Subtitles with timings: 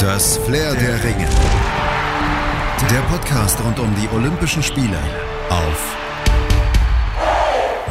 [0.00, 1.28] Das Flair der Ringe.
[2.90, 4.96] Der Podcast rund um die Olympischen Spiele
[5.50, 5.96] auf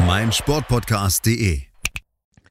[0.08, 1.62] meinsportpodcast.de.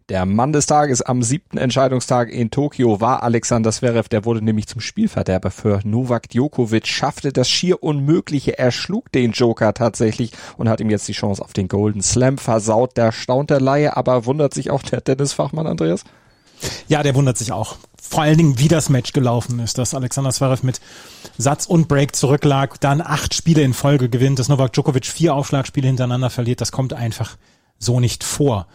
[0.08, 4.08] Der Mann des Tages am siebten Entscheidungstag in Tokio war Alexander Zverev.
[4.08, 8.60] Der wurde nämlich zum Spielverderber für Novak Djokovic, schaffte das schier Unmögliche.
[8.60, 12.38] Er schlug den Joker tatsächlich und hat ihm jetzt die Chance auf den Golden Slam
[12.38, 12.96] versaut.
[12.96, 16.04] Der staunt der Laie, aber wundert sich auch der Tennisfachmann Andreas?
[16.86, 17.76] Ja, der wundert sich auch.
[18.00, 20.80] Vor allen Dingen, wie das Match gelaufen ist, dass Alexander Zverev mit
[21.36, 25.86] Satz und Break zurücklag, dann acht Spiele in Folge gewinnt, dass Novak Djokovic vier Aufschlagspiele
[25.86, 27.36] hintereinander verliert, das kommt einfach
[27.78, 28.66] so nicht vor.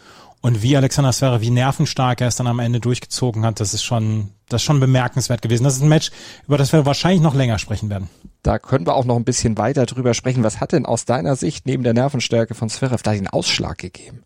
[0.41, 3.84] Und wie Alexander Zverev, wie nervenstark er es dann am Ende durchgezogen hat, das ist
[3.84, 5.64] schon, das ist schon bemerkenswert gewesen.
[5.64, 6.12] Das ist ein Match,
[6.45, 8.09] über das wir wahrscheinlich noch länger sprechen werden.
[8.42, 10.44] Da können wir auch noch ein bisschen weiter drüber sprechen.
[10.44, 14.23] Was hat denn aus deiner Sicht neben der Nervenstärke von Zverev da den Ausschlag gegeben?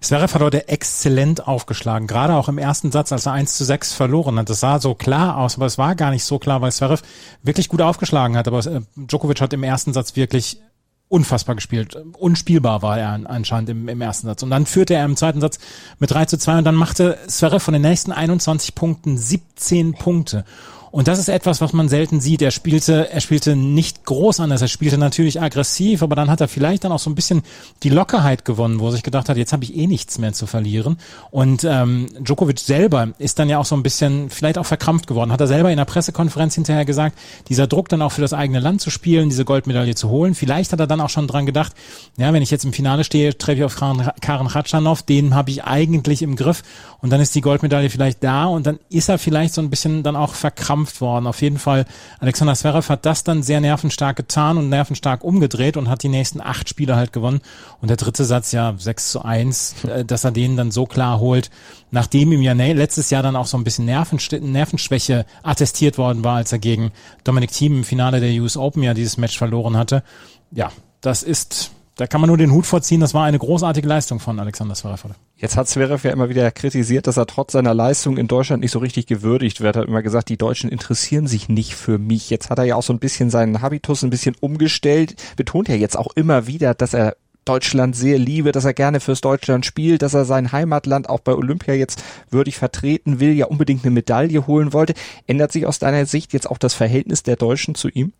[0.00, 3.92] Zverev hat heute exzellent aufgeschlagen, gerade auch im ersten Satz, als er 1 zu 6
[3.92, 4.50] verloren hat.
[4.50, 7.02] Das sah so klar aus, aber es war gar nicht so klar, weil Zverev
[7.42, 8.48] wirklich gut aufgeschlagen hat.
[8.48, 10.60] Aber äh, Djokovic hat im ersten Satz wirklich
[11.08, 11.96] unfassbar gespielt.
[12.18, 14.42] Unspielbar war er anscheinend im, im, ersten Satz.
[14.42, 15.58] Und dann führte er im zweiten Satz
[15.98, 20.44] mit 3 zu 2 und dann machte Zverev von den nächsten 21 Punkten 17 Punkte.
[20.90, 22.42] Und das ist etwas, was man selten sieht.
[22.42, 24.60] Er spielte, er spielte nicht groß anders.
[24.60, 27.42] Er spielte natürlich aggressiv, aber dann hat er vielleicht dann auch so ein bisschen
[27.82, 30.46] die Lockerheit gewonnen, wo er sich gedacht hat, jetzt habe ich eh nichts mehr zu
[30.46, 30.98] verlieren.
[31.30, 35.30] Und ähm, Djokovic selber ist dann ja auch so ein bisschen vielleicht auch verkrampft geworden.
[35.30, 37.16] Hat er selber in der Pressekonferenz hinterher gesagt,
[37.48, 40.34] dieser Druck dann auch für das eigene Land zu spielen, diese Goldmedaille zu holen.
[40.34, 41.72] Vielleicht hat er dann auch schon dran gedacht,
[42.16, 45.62] ja, wenn ich jetzt im Finale stehe, treffe ich auf Karen Khatschanov, den habe ich
[45.62, 46.62] eigentlich im Griff
[47.00, 50.02] und dann ist die Goldmedaille vielleicht da und dann ist er vielleicht so ein bisschen
[50.02, 51.26] dann auch verkrampft verkrampft worden.
[51.26, 51.84] Auf jeden Fall,
[52.18, 56.40] Alexander Zverev hat das dann sehr nervenstark getan und nervenstark umgedreht und hat die nächsten
[56.40, 57.40] acht Spiele halt gewonnen.
[57.80, 61.20] Und der dritte Satz ja 6 zu 1, äh, dass er den dann so klar
[61.20, 61.50] holt,
[61.90, 66.52] nachdem ihm ja letztes Jahr dann auch so ein bisschen Nervenschwäche attestiert worden war, als
[66.52, 66.92] er gegen
[67.24, 70.02] Dominic Thiem im Finale der US Open ja dieses Match verloren hatte.
[70.50, 73.00] Ja, das ist da kann man nur den Hut vorziehen.
[73.00, 75.04] Das war eine großartige Leistung von Alexander Zverev.
[75.36, 78.70] Jetzt hat Zverev ja immer wieder kritisiert, dass er trotz seiner Leistung in Deutschland nicht
[78.70, 79.76] so richtig gewürdigt wird.
[79.76, 82.30] Er hat immer gesagt, die Deutschen interessieren sich nicht für mich.
[82.30, 85.16] Jetzt hat er ja auch so ein bisschen seinen Habitus ein bisschen umgestellt.
[85.36, 89.20] Betont ja jetzt auch immer wieder, dass er Deutschland sehr liebe, dass er gerne fürs
[89.20, 93.84] Deutschland spielt, dass er sein Heimatland auch bei Olympia jetzt würdig vertreten will, ja unbedingt
[93.84, 94.94] eine Medaille holen wollte.
[95.26, 98.12] Ändert sich aus deiner Sicht jetzt auch das Verhältnis der Deutschen zu ihm?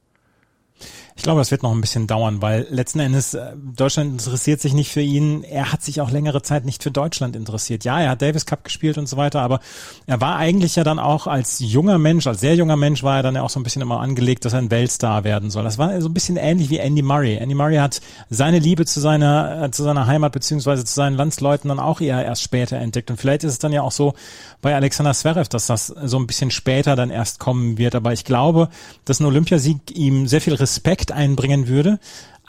[1.17, 4.73] Ich glaube, das wird noch ein bisschen dauern, weil letzten Endes äh, Deutschland interessiert sich
[4.73, 5.43] nicht für ihn.
[5.43, 7.85] Er hat sich auch längere Zeit nicht für Deutschland interessiert.
[7.85, 9.61] Ja, er hat Davis Cup gespielt und so weiter, aber
[10.07, 13.23] er war eigentlich ja dann auch als junger Mensch, als sehr junger Mensch war er
[13.23, 15.65] dann ja auch so ein bisschen immer angelegt, dass er ein Weltstar werden soll.
[15.65, 17.37] Das war so ein bisschen ähnlich wie Andy Murray.
[17.37, 21.69] Andy Murray hat seine Liebe zu seiner, äh, zu seiner Heimat beziehungsweise zu seinen Landsleuten
[21.69, 23.11] dann auch eher erst später entdeckt.
[23.11, 24.15] Und vielleicht ist es dann ja auch so
[24.63, 27.95] bei Alexander Zverev, dass das so ein bisschen später dann erst kommen wird.
[27.95, 28.69] Aber ich glaube,
[29.05, 31.99] dass ein Olympiasieg ihm sehr viel Respekt einbringen würde.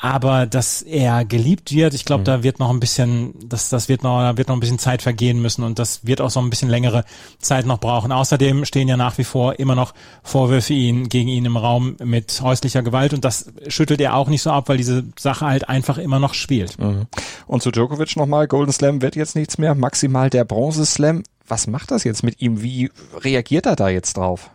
[0.04, 2.26] Aber dass er geliebt wird, ich glaube, mhm.
[2.26, 5.04] da wird noch ein bisschen, das, das wird noch, da wird noch ein bisschen Zeit
[5.04, 7.06] vergehen müssen und das wird auch so ein bisschen längere
[7.38, 8.12] Zeit noch brauchen.
[8.12, 12.42] Außerdem stehen ja nach wie vor immer noch Vorwürfe ihn, gegen ihn im Raum mit
[12.42, 16.00] häuslicher Gewalt und das schüttelt er auch nicht so ab, weil diese Sache halt einfach
[16.00, 16.80] immer noch spielt.
[16.80, 17.06] Mhm.
[17.46, 21.22] Und zu Djokovic nochmal, Golden Slam wird jetzt nichts mehr, maximal der Bronze Slam.
[21.48, 22.64] Was macht das jetzt mit ihm?
[22.64, 22.90] Wie
[23.20, 24.50] reagiert er da jetzt drauf?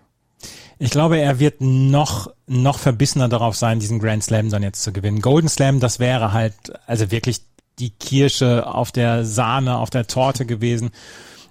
[0.79, 4.93] Ich glaube, er wird noch, noch verbissener darauf sein, diesen Grand Slam dann jetzt zu
[4.93, 5.23] gewinnen.
[5.23, 6.55] Golden Slam, das wäre halt,
[6.87, 7.41] also wirklich
[7.79, 10.91] die Kirsche auf der Sahne, auf der Torte gewesen.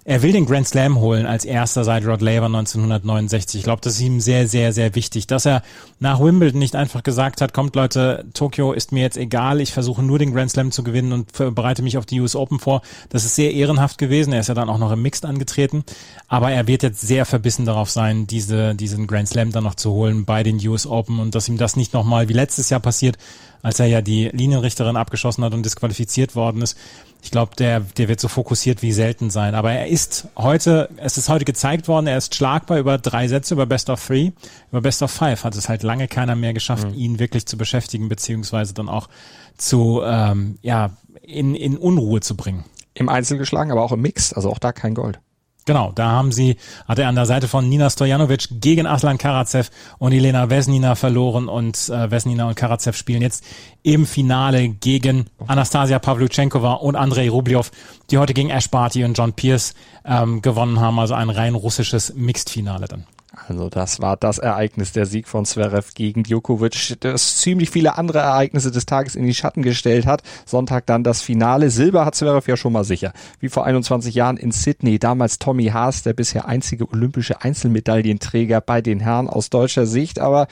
[0.08, 3.58] Er will den Grand Slam holen als erster seit Rod Laver 1969.
[3.58, 5.64] Ich glaube, das ist ihm sehr, sehr, sehr wichtig, dass er
[5.98, 10.04] nach Wimbledon nicht einfach gesagt hat, kommt Leute, Tokio ist mir jetzt egal, ich versuche
[10.04, 12.82] nur den Grand Slam zu gewinnen und bereite mich auf die US Open vor.
[13.08, 14.32] Das ist sehr ehrenhaft gewesen.
[14.32, 15.82] Er ist ja dann auch noch im Mixed angetreten.
[16.28, 19.90] Aber er wird jetzt sehr verbissen darauf sein, diese, diesen Grand Slam dann noch zu
[19.90, 23.18] holen bei den US Open und dass ihm das nicht nochmal wie letztes Jahr passiert,
[23.60, 26.78] als er ja die Linienrichterin abgeschossen hat und disqualifiziert worden ist.
[27.26, 29.56] Ich glaube, der, der wird so fokussiert wie selten sein.
[29.56, 33.54] Aber er ist heute, es ist heute gezeigt worden, er ist schlagbar über drei Sätze,
[33.54, 34.30] über Best of Three,
[34.70, 36.94] über Best of Five hat es halt lange keiner mehr geschafft, mhm.
[36.94, 39.08] ihn wirklich zu beschäftigen, beziehungsweise dann auch
[39.56, 40.90] zu, ähm, ja,
[41.20, 42.64] in, in Unruhe zu bringen.
[42.94, 45.18] Im Einzel geschlagen, aber auch im Mix, also auch da kein Gold.
[45.66, 49.70] Genau, da haben sie, hat er an der Seite von Nina Stojanovic gegen Aslan Karatsev
[49.98, 53.44] und Elena Vesnina verloren und äh, Vesnina und Karatsev spielen jetzt
[53.82, 57.72] im Finale gegen Anastasia Pavlyuchenkova und Andrei Rublev,
[58.10, 59.74] die heute gegen Ash Barty und John Pierce
[60.04, 63.04] ähm, gewonnen haben, also ein rein russisches Mixed-Finale dann.
[63.48, 68.18] Also das war das Ereignis, der Sieg von Zverev gegen Djokovic, das ziemlich viele andere
[68.18, 70.22] Ereignisse des Tages in die Schatten gestellt hat.
[70.46, 71.70] Sonntag dann das Finale.
[71.70, 73.12] Silber hat Zverev ja schon mal sicher.
[73.38, 74.98] Wie vor 21 Jahren in Sydney.
[74.98, 80.18] Damals Tommy Haas, der bisher einzige olympische Einzelmedaillenträger bei den Herren aus deutscher Sicht.
[80.18, 80.48] Aber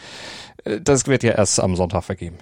[0.65, 2.37] äh, das wird ja erst am Sonntag vergeben.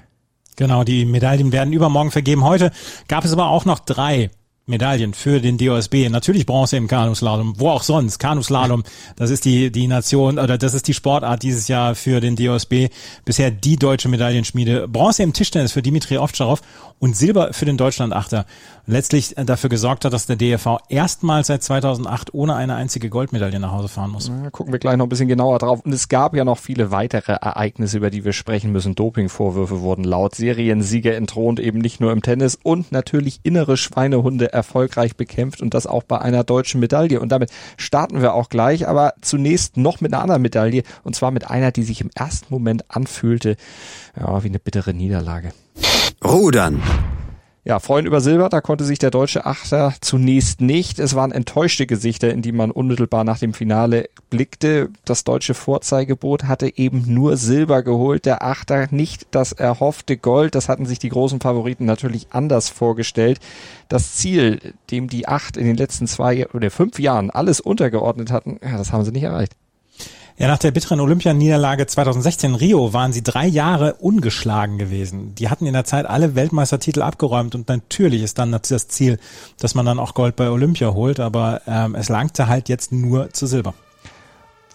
[0.57, 2.45] Genau, die Medaillen werden übermorgen vergeben.
[2.45, 2.73] Heute
[3.09, 4.31] gab es aber auch noch drei
[4.67, 6.09] Medaillen für den DOSB.
[6.09, 8.19] Natürlich Bronze im Kanuslalom, wo auch sonst.
[8.19, 8.85] Kanuslalom,
[9.17, 12.89] das ist die, die Nation, oder das ist die Sportart dieses Jahr für den DOSB.
[13.25, 14.87] Bisher die deutsche Medaillenschmiede.
[14.87, 16.61] Bronze im Tischtennis für Dimitri Ovtcharov
[17.01, 18.47] und Silber für den Deutschlandachter.
[18.87, 23.73] Letztlich dafür gesorgt hat, dass der DFV erstmals seit 2008 ohne eine einzige Goldmedaille nach
[23.73, 24.29] Hause fahren muss.
[24.29, 25.81] Ja, gucken wir gleich noch ein bisschen genauer drauf.
[25.85, 28.95] Und es gab ja noch viele weitere Ereignisse, über die wir sprechen müssen.
[28.95, 30.37] Dopingvorwürfe wurden laut.
[30.37, 35.87] Seriensieger entthront eben nicht nur im Tennis und natürlich innere Schweinehunde erfolgreich bekämpft und das
[35.87, 37.21] auch bei einer deutschen Medaille.
[37.21, 41.31] Und damit starten wir auch gleich, aber zunächst noch mit einer anderen Medaille und zwar
[41.31, 43.57] mit einer, die sich im ersten Moment anfühlte,
[44.19, 45.53] ja, wie eine bittere Niederlage.
[46.25, 46.81] Rudern.
[47.65, 50.99] Ja, freuen über Silber, da konnte sich der deutsche Achter zunächst nicht.
[50.99, 54.91] Es waren enttäuschte Gesichter, in die man unmittelbar nach dem Finale blickte.
[55.05, 60.57] Das deutsche Vorzeigebot hatte eben nur Silber geholt, der Achter nicht das erhoffte Gold.
[60.57, 63.39] Das hatten sich die großen Favoriten natürlich anders vorgestellt.
[63.89, 68.59] Das Ziel, dem die Acht in den letzten zwei oder fünf Jahren alles untergeordnet hatten,
[68.61, 69.55] ja, das haben sie nicht erreicht.
[70.39, 75.35] Ja, nach der bitteren Olympianiederlage 2016 in Rio waren sie drei Jahre ungeschlagen gewesen.
[75.35, 79.19] Die hatten in der Zeit alle Weltmeistertitel abgeräumt und natürlich ist dann das Ziel,
[79.59, 83.33] dass man dann auch Gold bei Olympia holt, aber ähm, es langte halt jetzt nur
[83.33, 83.75] zu Silber.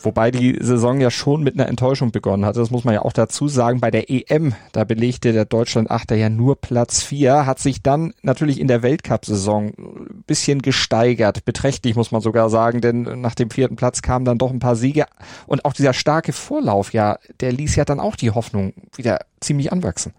[0.02, 2.60] Wobei die Saison ja schon mit einer Enttäuschung begonnen hatte.
[2.60, 3.80] Das muss man ja auch dazu sagen.
[3.80, 8.60] Bei der EM, da belegte der Deutschland-Achter ja nur Platz vier, hat sich dann natürlich
[8.60, 11.46] in der Weltcup-Saison ein bisschen gesteigert.
[11.46, 14.76] Beträchtlich muss man sogar sagen, denn nach dem vierten Platz kamen dann doch ein paar
[14.76, 15.06] Siege.
[15.46, 19.72] Und auch dieser starke Vorlauf, ja, der ließ ja dann auch die Hoffnung wieder ziemlich
[19.72, 20.14] anwachsen.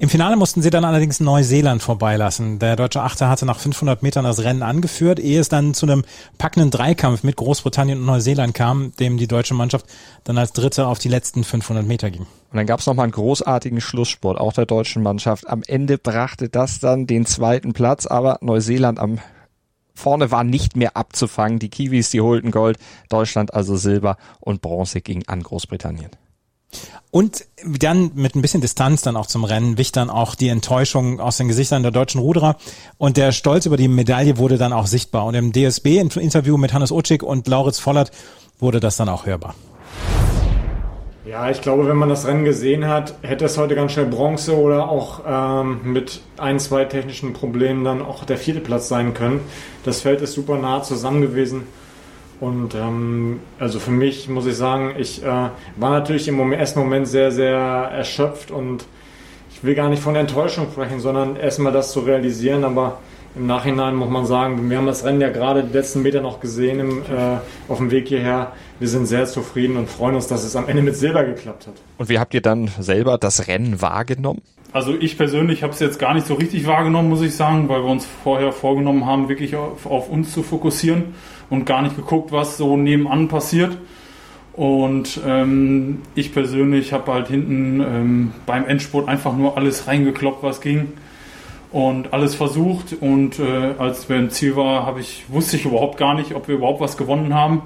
[0.00, 2.60] Im Finale mussten sie dann allerdings Neuseeland vorbeilassen.
[2.60, 6.04] Der deutsche Achter hatte nach 500 Metern das Rennen angeführt, ehe es dann zu einem
[6.38, 9.86] packenden Dreikampf mit Großbritannien und Neuseeland kam, dem die deutsche Mannschaft
[10.22, 12.22] dann als Dritte auf die letzten 500 Meter ging.
[12.22, 15.48] Und dann gab es nochmal einen großartigen Schlusssport, auch der deutschen Mannschaft.
[15.48, 19.18] Am Ende brachte das dann den zweiten Platz, aber Neuseeland am
[19.94, 21.58] Vorne war nicht mehr abzufangen.
[21.58, 22.78] Die Kiwis, die holten Gold,
[23.08, 26.12] Deutschland also Silber und Bronze ging an Großbritannien.
[27.10, 31.20] Und dann mit ein bisschen Distanz dann auch zum Rennen wich dann auch die Enttäuschung
[31.20, 32.56] aus den Gesichtern der deutschen Ruderer
[32.98, 35.24] und der Stolz über die Medaille wurde dann auch sichtbar.
[35.24, 38.12] Und im DSB-Interview mit Hannes Otschik und Lauritz Vollert
[38.58, 39.54] wurde das dann auch hörbar.
[41.28, 44.56] Ja, ich glaube, wenn man das Rennen gesehen hat, hätte es heute ganz schnell Bronze
[44.56, 49.40] oder auch ähm, mit ein, zwei technischen Problemen dann auch der vierte Platz sein können.
[49.84, 51.66] Das Feld ist super nah zusammen gewesen.
[52.40, 56.78] Und ähm, also für mich muss ich sagen, ich äh, war natürlich im Moment, ersten
[56.78, 58.84] Moment sehr, sehr erschöpft und
[59.50, 62.62] ich will gar nicht von Enttäuschung sprechen, sondern erstmal das zu realisieren.
[62.62, 62.98] Aber
[63.34, 66.38] im Nachhinein muss man sagen, wir haben das Rennen ja gerade die letzten Meter noch
[66.38, 67.38] gesehen im, äh,
[67.68, 68.52] auf dem Weg hierher.
[68.78, 71.74] Wir sind sehr zufrieden und freuen uns, dass es am Ende mit Silber geklappt hat.
[71.98, 74.42] Und wie habt ihr dann selber das Rennen wahrgenommen?
[74.70, 77.82] Also ich persönlich habe es jetzt gar nicht so richtig wahrgenommen, muss ich sagen, weil
[77.82, 81.14] wir uns vorher vorgenommen haben, wirklich auf, auf uns zu fokussieren
[81.50, 83.76] und gar nicht geguckt, was so nebenan passiert.
[84.52, 90.60] Und ähm, ich persönlich habe halt hinten ähm, beim Endspurt einfach nur alles reingekloppt, was
[90.60, 90.88] ging
[91.70, 92.94] und alles versucht.
[93.00, 96.48] Und äh, als wir im Ziel war, habe ich wusste ich überhaupt gar nicht, ob
[96.48, 97.62] wir überhaupt was gewonnen haben.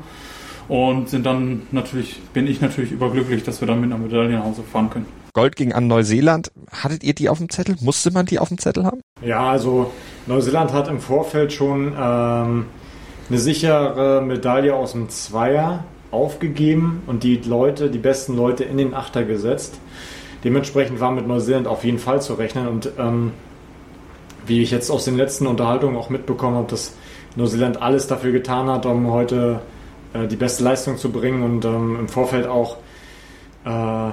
[0.69, 4.45] Und sind dann natürlich bin ich natürlich überglücklich, dass wir dann mit einer Medaille nach
[4.45, 5.06] Hause fahren können.
[5.33, 6.52] Gold ging an Neuseeland.
[6.71, 7.76] Hattet ihr die auf dem Zettel?
[7.80, 9.00] Musste man die auf dem Zettel haben?
[9.23, 9.90] Ja, also
[10.26, 12.66] Neuseeland hat im Vorfeld schon ähm,
[13.29, 18.95] eine sichere Medaille aus dem Zweier aufgegeben und die Leute, die besten Leute in den
[18.95, 19.79] Achter gesetzt.
[20.45, 23.33] Dementsprechend war mit Neuseeland auf jeden Fall zu rechnen und ähm,
[24.47, 26.95] wie ich jetzt aus den letzten Unterhaltungen auch mitbekommen habe, dass
[27.37, 29.61] Neuseeland alles dafür getan hat, um heute
[30.12, 32.76] äh, die beste Leistung zu bringen und ähm, im Vorfeld auch,
[33.64, 34.11] äh,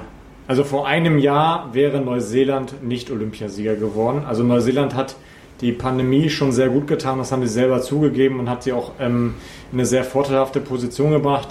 [0.47, 4.23] also vor einem Jahr wäre Neuseeland nicht Olympiasieger geworden.
[4.25, 5.15] Also Neuseeland hat
[5.61, 7.19] die Pandemie schon sehr gut getan.
[7.19, 9.35] Das haben sie selber zugegeben und hat sie auch ähm,
[9.71, 11.49] in eine sehr vorteilhafte Position gebracht.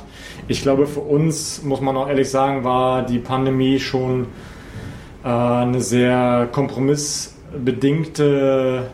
[0.49, 4.27] Ich glaube, für uns, muss man auch ehrlich sagen, war die Pandemie schon
[5.25, 8.91] äh, eine sehr kompromissbedingte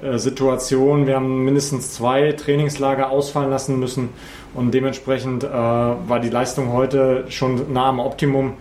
[0.00, 1.06] äh, Situation.
[1.06, 4.08] Wir haben mindestens zwei Trainingslager ausfallen lassen müssen
[4.54, 8.54] und dementsprechend äh, war die Leistung heute schon nah am Optimum.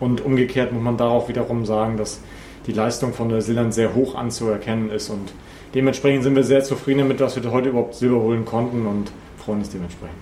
[0.00, 2.20] Und umgekehrt muss man darauf wiederum sagen, dass
[2.68, 5.32] die Leistung von Neuseeland sehr hoch anzuerkennen ist und
[5.74, 9.60] dementsprechend sind wir sehr zufrieden damit, dass wir heute überhaupt Silber holen konnten und freuen
[9.60, 10.16] uns dementsprechend.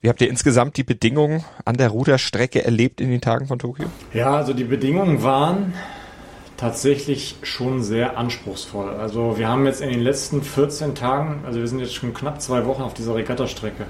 [0.00, 3.86] Wie habt ihr insgesamt die Bedingungen an der Ruderstrecke erlebt in den Tagen von Tokio?
[4.14, 5.74] Ja, also die Bedingungen waren
[6.56, 8.90] tatsächlich schon sehr anspruchsvoll.
[8.90, 12.40] Also wir haben jetzt in den letzten 14 Tagen, also wir sind jetzt schon knapp
[12.40, 13.86] zwei Wochen auf dieser Regattastrecke,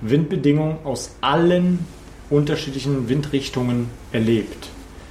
[0.00, 1.84] Windbedingungen aus allen
[2.30, 4.68] unterschiedlichen Windrichtungen erlebt.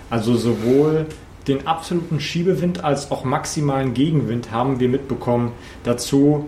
[0.10, 1.06] Also sowohl
[1.50, 5.52] den absoluten Schiebewind als auch maximalen Gegenwind haben wir mitbekommen.
[5.84, 6.48] Dazu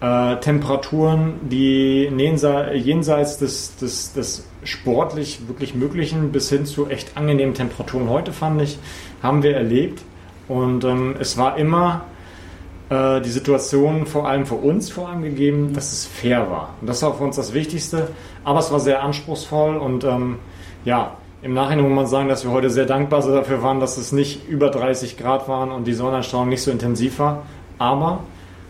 [0.00, 7.54] äh, Temperaturen, die jenseits des, des, des sportlich wirklich Möglichen bis hin zu echt angenehmen
[7.54, 8.78] Temperaturen heute, fand ich,
[9.22, 10.02] haben wir erlebt.
[10.48, 12.04] Und ähm, es war immer
[12.88, 16.74] äh, die Situation vor allem für uns vor allem gegeben, dass es fair war.
[16.80, 18.08] Und das war für uns das Wichtigste.
[18.44, 20.36] Aber es war sehr anspruchsvoll und ähm,
[20.84, 24.12] ja, im Nachhinein muss man sagen, dass wir heute sehr dankbar dafür waren, dass es
[24.12, 27.44] nicht über 30 Grad waren und die Sonnenstrahlung nicht so intensiv war.
[27.78, 28.20] Aber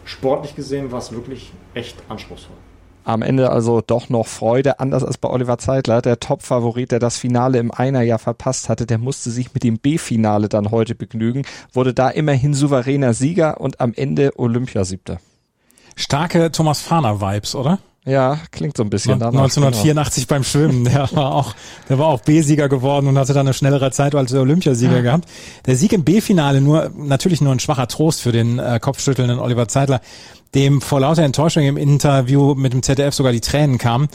[0.04, 2.56] sportlich gesehen war es wirklich echt anspruchsvoll.
[3.04, 7.16] Am Ende also doch noch Freude, anders als bei Oliver Zeitler, der Top-Favorit, der das
[7.16, 11.44] Finale im Einer ja verpasst hatte, der musste sich mit dem B-Finale dann heute begnügen,
[11.72, 15.20] wurde da immerhin souveräner Sieger und am Ende Olympiasiebter.
[15.96, 17.78] Starke Thomas Fahner-Vibes, oder?
[18.04, 19.40] Ja, klingt so ein bisschen danach.
[19.40, 20.36] 1984 genau.
[20.36, 21.54] beim Schwimmen, der war auch,
[21.88, 25.02] der war auch B-Sieger geworden und hatte dann eine schnellere Zeit als der Olympiasieger ja.
[25.02, 25.28] gehabt.
[25.66, 29.68] Der Sieg im B-Finale nur, natürlich nur ein schwacher Trost für den äh, kopfschüttelnden Oliver
[29.68, 30.00] Zeitler,
[30.54, 34.08] dem vor lauter Enttäuschung im Interview mit dem ZDF sogar die Tränen kamen.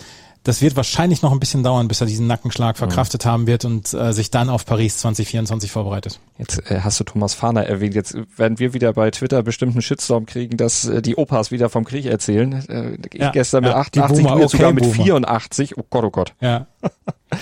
[0.43, 3.29] Das wird wahrscheinlich noch ein bisschen dauern, bis er diesen Nackenschlag verkraftet mhm.
[3.29, 6.19] haben wird und äh, sich dann auf Paris 2024 vorbereitet.
[6.38, 7.95] Jetzt äh, hast du Thomas Fahner erwähnt.
[7.95, 11.69] Jetzt werden wir wieder bei Twitter bestimmt einen Shitstorm kriegen, dass äh, die Opas wieder
[11.69, 12.51] vom Krieg erzählen.
[12.67, 15.03] Äh, ich ja, gestern mit ja, 88, Boomer, okay, sogar mit Boomer.
[15.03, 15.77] 84.
[15.77, 16.33] Oh Gott, oh Gott.
[16.41, 16.67] Ja.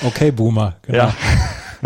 [0.06, 0.78] Okay, Boomer.
[0.84, 0.98] Genau.
[1.00, 1.16] Ja.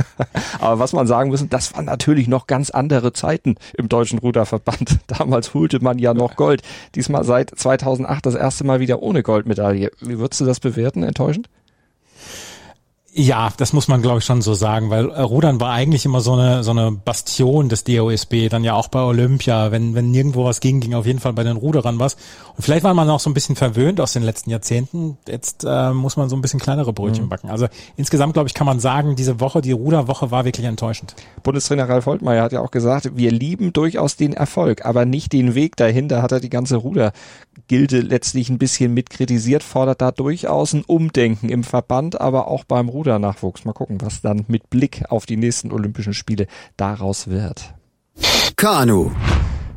[0.60, 5.00] Aber was man sagen müssen, das waren natürlich noch ganz andere Zeiten im Deutschen Ruderverband.
[5.08, 6.62] Damals holte man ja noch Gold.
[6.96, 9.92] Diesmal seit 2008 das erste Mal wieder ohne Goldmedaille.
[10.02, 11.04] Wie würdest du das bewerten?
[11.04, 11.50] Enttäuschend?
[13.18, 16.20] Ja, das muss man glaube ich schon so sagen, weil äh, Rudern war eigentlich immer
[16.20, 20.44] so eine so eine Bastion des DOSB, dann ja auch bei Olympia, wenn wenn nirgendwo
[20.44, 22.18] was ging, ging auf jeden Fall bei den Ruderern was.
[22.58, 25.18] Und vielleicht war man auch so ein bisschen verwöhnt aus den letzten Jahrzehnten.
[25.30, 27.30] Jetzt äh, muss man so ein bisschen kleinere Brötchen mhm.
[27.30, 27.50] backen.
[27.50, 31.16] Also insgesamt glaube ich kann man sagen, diese Woche, die Ruderwoche war wirklich enttäuschend.
[31.42, 35.56] Bundestrainer Ralf Holtmeier hat ja auch gesagt, wir lieben durchaus den Erfolg, aber nicht den
[35.56, 36.10] Weg dahin.
[36.10, 36.76] Da hat er die ganze
[37.56, 42.64] Rudergilde letztlich ein bisschen mit kritisiert, fordert da durchaus ein Umdenken im Verband, aber auch
[42.64, 43.66] beim Ruder Rudernachwuchs.
[43.66, 46.48] Mal gucken, was dann mit Blick auf die nächsten Olympischen Spiele
[46.78, 47.74] daraus wird.
[48.56, 49.12] Kanu.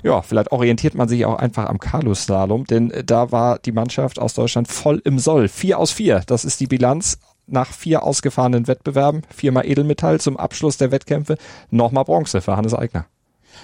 [0.03, 4.35] Ja, vielleicht orientiert man sich auch einfach am Kaluslalom, denn da war die Mannschaft aus
[4.35, 5.49] Deutschland voll im Soll.
[5.49, 9.23] Vier aus vier, das ist die Bilanz nach vier ausgefahrenen Wettbewerben.
[9.35, 11.37] Viermal Edelmetall zum Abschluss der Wettkämpfe,
[11.71, 13.07] nochmal Bronze für Hannes Eigner.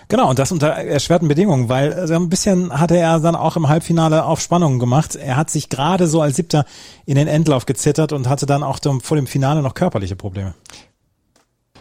[0.09, 3.57] Genau, und das unter erschwerten Bedingungen, weil so also ein bisschen hatte er dann auch
[3.57, 5.17] im Halbfinale auf Spannungen gemacht.
[5.17, 6.65] Er hat sich gerade so als Siebter
[7.07, 10.55] in den Endlauf gezittert und hatte dann auch vor dem Finale noch körperliche Probleme.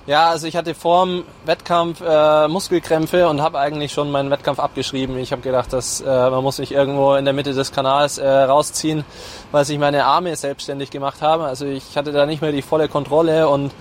[0.06, 4.60] Ja, also ich hatte vor dem Wettkampf äh, Muskelkrämpfe und habe eigentlich schon meinen Wettkampf
[4.60, 5.18] abgeschrieben.
[5.18, 8.28] Ich habe gedacht, dass äh, man muss sich irgendwo in der Mitte des Kanals äh,
[8.28, 9.06] rausziehen,
[9.54, 11.42] weil sich meine Arme selbstständig gemacht haben.
[11.42, 13.74] Also ich hatte da nicht mehr die volle Kontrolle und äh,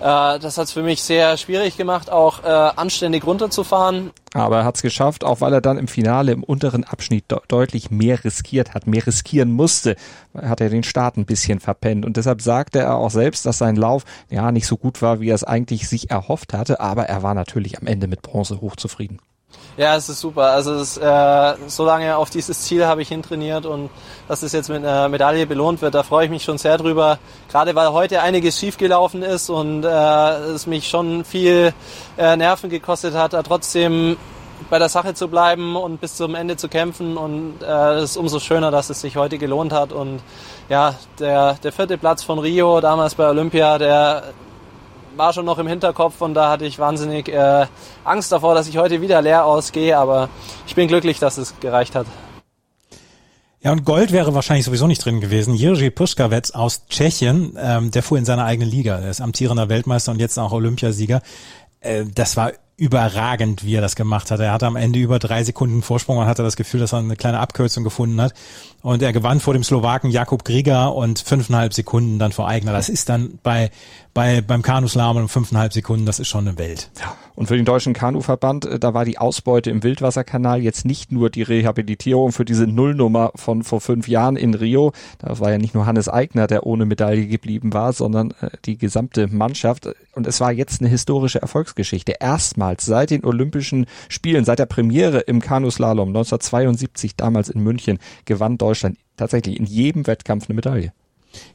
[0.00, 4.10] das hat es für mich sehr schwierig gemacht, auch äh, anständig runterzufahren.
[4.34, 7.38] Aber er hat es geschafft, auch weil er dann im Finale im unteren Abschnitt de
[7.48, 9.96] deutlich mehr riskiert hat, mehr riskieren musste.
[10.34, 12.04] Hat er den Start ein bisschen verpennt.
[12.04, 15.30] Und deshalb sagte er auch selbst, dass sein Lauf ja nicht so gut war, wie
[15.30, 16.80] er es eigentlich sich erhofft hatte.
[16.80, 19.20] Aber er war natürlich am Ende mit Bronze hochzufrieden.
[19.78, 20.50] Ja, es ist super.
[20.50, 23.90] Also es, äh, so lange auf dieses Ziel habe ich hintrainiert und
[24.26, 27.20] dass es jetzt mit einer Medaille belohnt wird, da freue ich mich schon sehr drüber.
[27.48, 31.72] Gerade weil heute einiges schiefgelaufen ist und äh, es mich schon viel
[32.16, 34.16] äh, Nerven gekostet hat, da trotzdem
[34.68, 38.16] bei der Sache zu bleiben und bis zum Ende zu kämpfen und äh, es ist
[38.16, 40.18] umso schöner, dass es sich heute gelohnt hat und
[40.68, 44.24] ja, der, der vierte Platz von Rio damals bei Olympia, der
[45.18, 47.66] war schon noch im Hinterkopf und da hatte ich wahnsinnig äh,
[48.04, 50.28] Angst davor, dass ich heute wieder leer ausgehe, aber
[50.66, 52.06] ich bin glücklich, dass es gereicht hat.
[53.60, 55.52] Ja, und Gold wäre wahrscheinlich sowieso nicht drin gewesen.
[55.52, 58.96] Jiří Puškavec aus Tschechien, ähm, der fuhr in seiner eigenen Liga.
[58.98, 61.20] Er ist amtierender Weltmeister und jetzt auch Olympiasieger.
[61.80, 64.38] Äh, das war überragend, wie er das gemacht hat.
[64.38, 66.16] Er hatte am Ende über drei Sekunden Vorsprung.
[66.16, 68.34] Man hatte das Gefühl, dass er eine kleine Abkürzung gefunden hat.
[68.82, 72.72] Und er gewann vor dem Slowaken Jakub Grieger und fünfeinhalb Sekunden dann vor Eigner.
[72.72, 73.72] Das ist dann bei,
[74.18, 76.90] bei, beim Kanuslalom um fünfeinhalb Sekunden, das ist schon eine Welt.
[76.98, 77.16] Ja.
[77.36, 81.30] Und für den Deutschen Kanuverband, äh, da war die Ausbeute im Wildwasserkanal jetzt nicht nur
[81.30, 84.90] die Rehabilitierung für diese Nullnummer von vor fünf Jahren in Rio.
[85.18, 88.76] Da war ja nicht nur Hannes Eigner, der ohne Medaille geblieben war, sondern äh, die
[88.76, 89.88] gesamte Mannschaft.
[90.16, 92.14] Und es war jetzt eine historische Erfolgsgeschichte.
[92.18, 98.58] Erstmals seit den Olympischen Spielen, seit der Premiere im Kanuslalom 1972 damals in München, gewann
[98.58, 100.92] Deutschland tatsächlich in jedem Wettkampf eine Medaille.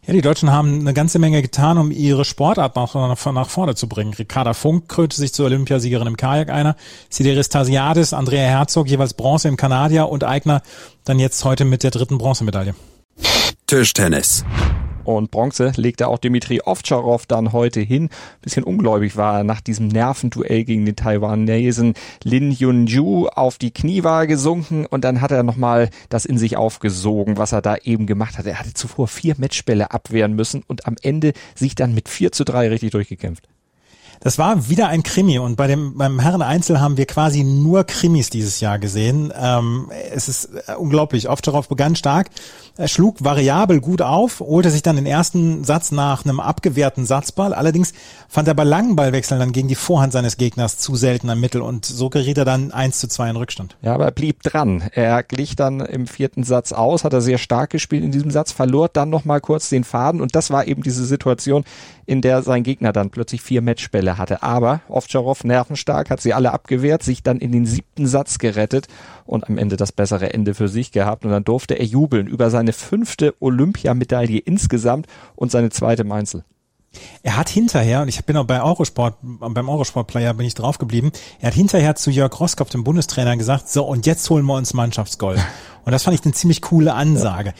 [0.06, 3.88] Ja, die Deutschen haben eine ganze Menge getan, um ihre Sportart nach, nach vorne zu
[3.88, 4.14] bringen.
[4.14, 6.76] Ricarda Funk krönte sich zur Olympiasiegerin im Kajak einer,
[7.10, 10.62] Sideris Tasiadis, Andrea Herzog jeweils Bronze im Kanadier und Eigner
[11.06, 12.76] dann jetzt heute mit der dritten Bronzemedaille.
[13.68, 14.44] Tischtennis.
[15.04, 18.10] Und Bronze legte auch Dimitri Ovtcharov dann heute hin.
[18.42, 21.94] Bisschen ungläubig war er nach diesem Nervenduell gegen den Taiwanesen
[22.24, 26.58] Lin Yunju auf die Knie war gesunken und dann hat er nochmal das in sich
[26.58, 28.46] aufgesogen, was er da eben gemacht hat.
[28.46, 32.46] Er hatte zuvor vier Matchbälle abwehren müssen und am Ende sich dann mit 4 zu
[32.46, 33.48] 3 richtig durchgekämpft.
[34.24, 37.84] Das war wieder ein Krimi und bei dem beim Herren Einzel haben wir quasi nur
[37.84, 39.34] Krimis dieses Jahr gesehen.
[39.38, 41.30] Ähm, es ist äh, unglaublich.
[41.30, 42.30] Ovtcharov begann stark,
[42.78, 47.54] er schlug variabel gut auf, holte sich dann den ersten Satz nach einem abgewehrten Satzball.
[47.54, 47.94] Allerdings
[48.30, 51.62] fand er bei langen Ballwechseln dann gegen die Vorhand seines Gegners zu selten am Mittel
[51.62, 53.76] und so geriet er dann 1 zu 2 in Rückstand.
[53.82, 54.90] Ja, aber er blieb dran.
[54.94, 58.54] Er glich dann im vierten Satz aus, hat er sehr stark gespielt in diesem Satz,
[58.54, 61.66] verlor dann nochmal kurz den Faden und das war eben diese Situation,
[62.06, 64.44] in der sein Gegner dann plötzlich vier Matchbälle hatte.
[64.44, 68.88] Aber Ovtcharov nervenstark, hat sie alle abgewehrt, sich dann in den siebten Satz gerettet
[69.26, 71.26] und am Ende das bessere Ende für sich gehabt.
[71.26, 76.44] Und dann durfte er jubeln über seine fünfte Olympiamedaille insgesamt und seine zweite Mainzel.
[77.24, 81.48] Er hat hinterher, und ich bin auch bei Eurosport, beim Eurosport-Player bin ich draufgeblieben, er
[81.48, 85.40] hat hinterher zu Jörg Roskopf, dem Bundestrainer, gesagt, so, und jetzt holen wir uns Mannschaftsgold.
[85.86, 87.50] Und das fand ich eine ziemlich coole Ansage.
[87.50, 87.56] Ja.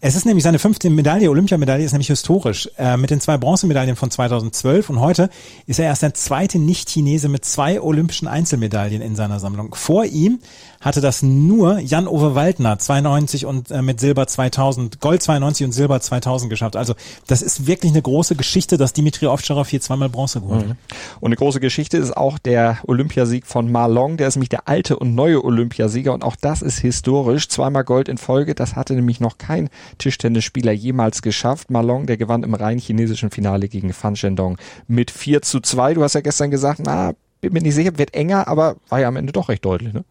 [0.00, 2.70] Es ist nämlich seine fünfte Medaille, Olympiamedaille ist nämlich historisch.
[2.78, 5.28] Äh, mit den zwei Bronzemedaillen von 2012 und heute
[5.66, 9.74] ist er erst der zweite Nicht-Chinese mit zwei olympischen Einzelmedaillen in seiner Sammlung.
[9.74, 10.38] Vor ihm
[10.80, 16.00] hatte das nur Jan-Ove Waldner 92 und äh, mit Silber 2000, Gold 92 und Silber
[16.00, 16.76] 2000 geschafft.
[16.76, 16.94] Also
[17.26, 20.68] das ist wirklich eine große Geschichte, dass Dimitri Ovtcharov hier zweimal Bronze geholt hat.
[20.68, 20.76] Mhm.
[21.18, 24.16] Und eine große Geschichte ist auch der Olympiasieg von Marlong.
[24.16, 27.48] Der ist nämlich der alte und neue Olympiasieger und auch das ist historisch.
[27.48, 28.54] Zweimal Gold in Folge.
[28.54, 31.70] Das hatte nämlich noch kein Tischtennisspieler jemals geschafft.
[31.70, 35.94] Marlong, der gewann im rein chinesischen Finale gegen Fan Shendong mit 4 zu 2.
[35.94, 39.08] Du hast ja gestern gesagt, na, bin mir nicht sicher, wird enger, aber war ja
[39.08, 40.04] am Ende doch recht deutlich, ne?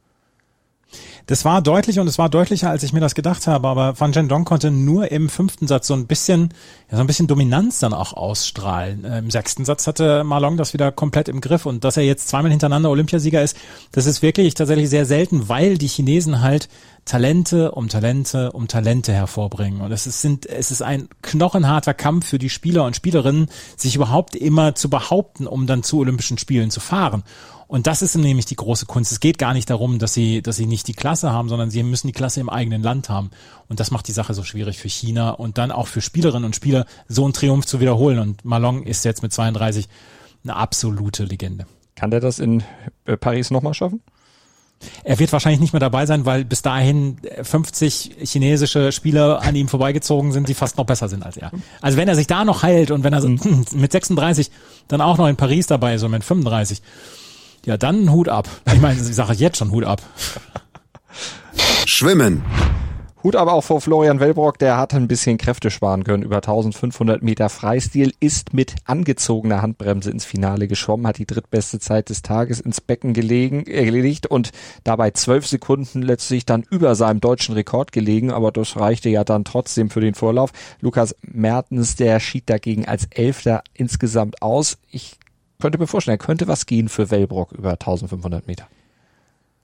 [1.27, 3.67] Das war deutlich und es war deutlicher, als ich mir das gedacht habe.
[3.67, 6.53] Aber Van Jen Dong konnte nur im fünften Satz so ein bisschen,
[6.89, 9.03] ja, so ein bisschen Dominanz dann auch ausstrahlen.
[9.03, 12.29] Äh, Im sechsten Satz hatte Marlong das wieder komplett im Griff und dass er jetzt
[12.29, 13.57] zweimal hintereinander Olympiasieger ist,
[13.91, 16.69] das ist wirklich tatsächlich sehr selten, weil die Chinesen halt
[17.03, 19.81] Talente um Talente um Talente hervorbringen.
[19.81, 23.95] Und es ist, sind, es ist ein knochenharter Kampf für die Spieler und Spielerinnen, sich
[23.95, 27.23] überhaupt immer zu behaupten, um dann zu Olympischen Spielen zu fahren.
[27.67, 29.11] Und das ist nämlich die große Kunst.
[29.11, 31.83] Es geht gar nicht darum, dass sie, dass sie nicht die Klasse haben, sondern sie
[31.83, 33.29] müssen die Klasse im eigenen Land haben.
[33.67, 36.55] Und das macht die Sache so schwierig für China und dann auch für Spielerinnen und
[36.55, 38.19] Spieler, so einen Triumph zu wiederholen.
[38.19, 39.89] Und Malong ist jetzt mit 32
[40.43, 41.65] eine absolute Legende.
[41.95, 42.63] Kann der das in
[43.05, 44.01] äh, Paris nochmal schaffen?
[45.03, 49.67] Er wird wahrscheinlich nicht mehr dabei sein, weil bis dahin 50 chinesische Spieler an ihm
[49.67, 51.51] vorbeigezogen sind, die fast noch besser sind als er.
[51.81, 53.21] Also wenn er sich da noch heilt und wenn er
[53.73, 54.51] mit 36
[54.87, 56.81] dann auch noch in Paris dabei ist und mit 35,
[57.67, 58.47] ja, dann Hut ab.
[58.73, 60.01] Ich meine, ich sage jetzt schon Hut ab.
[61.85, 62.41] Schwimmen.
[63.23, 66.23] Hut aber auch vor Florian Wellbrock, der hat ein bisschen Kräfte sparen können.
[66.23, 72.07] Über 1500 Meter Freistil ist mit angezogener Handbremse ins Finale geschwommen, hat die drittbeste Zeit
[72.07, 74.51] des Tages ins Becken gelegen, erledigt und
[74.85, 79.43] dabei zwölf Sekunden letztlich dann über seinem deutschen Rekord gelegen, aber das reichte ja dann
[79.43, 80.51] trotzdem für den Vorlauf.
[80.79, 84.77] Lukas Mertens, der schied dagegen als Elfter insgesamt aus.
[84.89, 85.17] Ich
[85.59, 88.67] könnte mir vorstellen, er könnte was gehen für Wellbrock über 1500 Meter.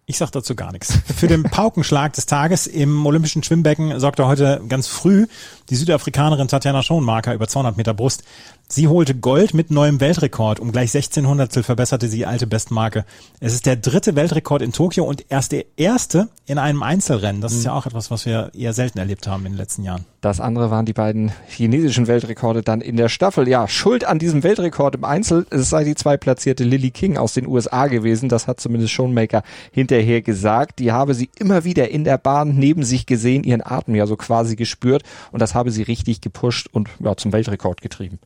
[0.05, 0.99] Ich sag dazu gar nichts.
[1.15, 5.27] Für den Paukenschlag des Tages im Olympischen Schwimmbecken sorgte heute ganz früh
[5.69, 8.23] die Südafrikanerin Tatjana Schoenmarker über 200 Meter Brust.
[8.67, 10.59] Sie holte Gold mit neuem Weltrekord.
[10.59, 13.05] Um gleich 16 Hundertstel verbesserte sie alte Bestmarke.
[13.39, 17.41] Es ist der dritte Weltrekord in Tokio und erst der erste in einem Einzelrennen.
[17.41, 17.65] Das ist mhm.
[17.65, 20.05] ja auch etwas, was wir eher selten erlebt haben in den letzten Jahren.
[20.21, 23.47] Das andere waren die beiden chinesischen Weltrekorde dann in der Staffel.
[23.47, 27.45] Ja, Schuld an diesem Weltrekord im Einzel, es sei die zweitplatzierte Lily King aus den
[27.45, 28.29] USA gewesen.
[28.29, 30.79] Das hat zumindest Schoenmaker hinterher gesagt.
[30.79, 34.15] Die habe sie immer wieder in der Bahn neben sich gesehen, ihren Atem ja so
[34.15, 35.03] quasi gespürt.
[35.31, 38.19] Und das habe sie richtig gepusht und ja, zum Weltrekord getrieben.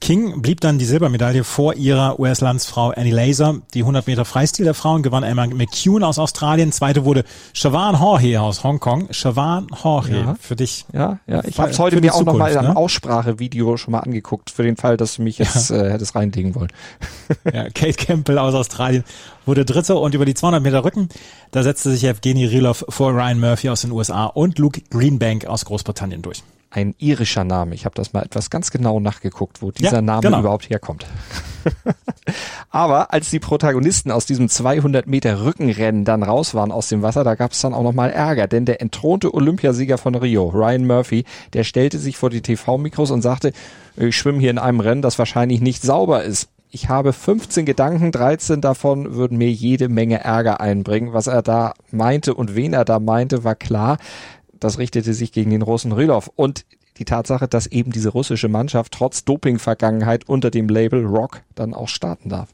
[0.00, 3.56] King blieb dann die Silbermedaille vor ihrer US-Landsfrau Annie Laser.
[3.74, 6.72] Die 100 Meter Freistil der Frauen gewann Emma McCune aus Australien.
[6.72, 9.08] Zweite wurde Siobhan Jorge aus Hongkong.
[9.12, 10.36] Siobhan Jorge, ja.
[10.40, 10.86] für dich.
[10.92, 11.42] Ja, ja.
[11.44, 12.76] Ich habe es heute mir auch nochmal in einem ne?
[12.76, 15.82] Aussprachevideo schon mal angeguckt, für den Fall, dass du mich jetzt ja.
[15.82, 16.72] äh, hättest reinlegen wollen.
[17.52, 19.04] ja, Kate Campbell aus Australien
[19.46, 21.08] wurde Dritte und über die 200 Meter Rücken,
[21.50, 25.64] da setzte sich Evgeny Rilov vor Ryan Murphy aus den USA und Luke Greenbank aus
[25.64, 27.74] Großbritannien durch ein irischer Name.
[27.74, 30.40] Ich habe das mal etwas ganz genau nachgeguckt, wo dieser ja, Name genau.
[30.40, 31.06] überhaupt herkommt.
[32.70, 37.24] Aber als die Protagonisten aus diesem 200 Meter Rückenrennen dann raus waren aus dem Wasser,
[37.24, 41.24] da gab es dann auch nochmal Ärger, denn der entthronte Olympiasieger von Rio, Ryan Murphy,
[41.54, 43.52] der stellte sich vor die TV-Mikros und sagte,
[43.96, 46.48] ich schwimme hier in einem Rennen, das wahrscheinlich nicht sauber ist.
[46.70, 51.14] Ich habe 15 Gedanken, 13 davon würden mir jede Menge Ärger einbringen.
[51.14, 53.96] Was er da meinte und wen er da meinte, war klar.
[54.60, 56.30] Das richtete sich gegen den Russen Rylov.
[56.34, 56.64] Und
[56.98, 61.88] die Tatsache, dass eben diese russische Mannschaft trotz Doping-Vergangenheit unter dem Label Rock dann auch
[61.88, 62.48] starten darf.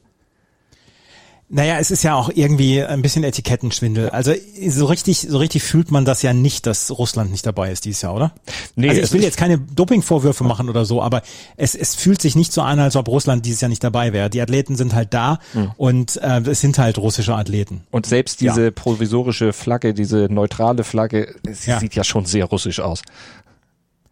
[1.47, 4.09] Naja, es ist ja auch irgendwie ein bisschen Etikettenschwindel.
[4.09, 4.33] Also
[4.67, 8.01] so richtig, so richtig fühlt man das ja nicht, dass Russland nicht dabei ist dieses
[8.01, 8.31] Jahr, oder?
[8.75, 11.21] Nee, also ich will jetzt keine Dopingvorwürfe machen oder so, aber
[11.55, 14.31] es, es fühlt sich nicht so an, als ob Russland dieses Jahr nicht dabei wäre.
[14.31, 15.71] Die Athleten sind halt da mhm.
[15.77, 17.83] und äh, es sind halt russische Athleten.
[17.91, 18.71] Und selbst diese ja.
[18.71, 21.79] provisorische Flagge, diese neutrale Flagge, sie ja.
[21.79, 23.03] sieht ja schon sehr russisch aus.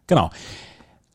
[0.06, 0.30] Genau.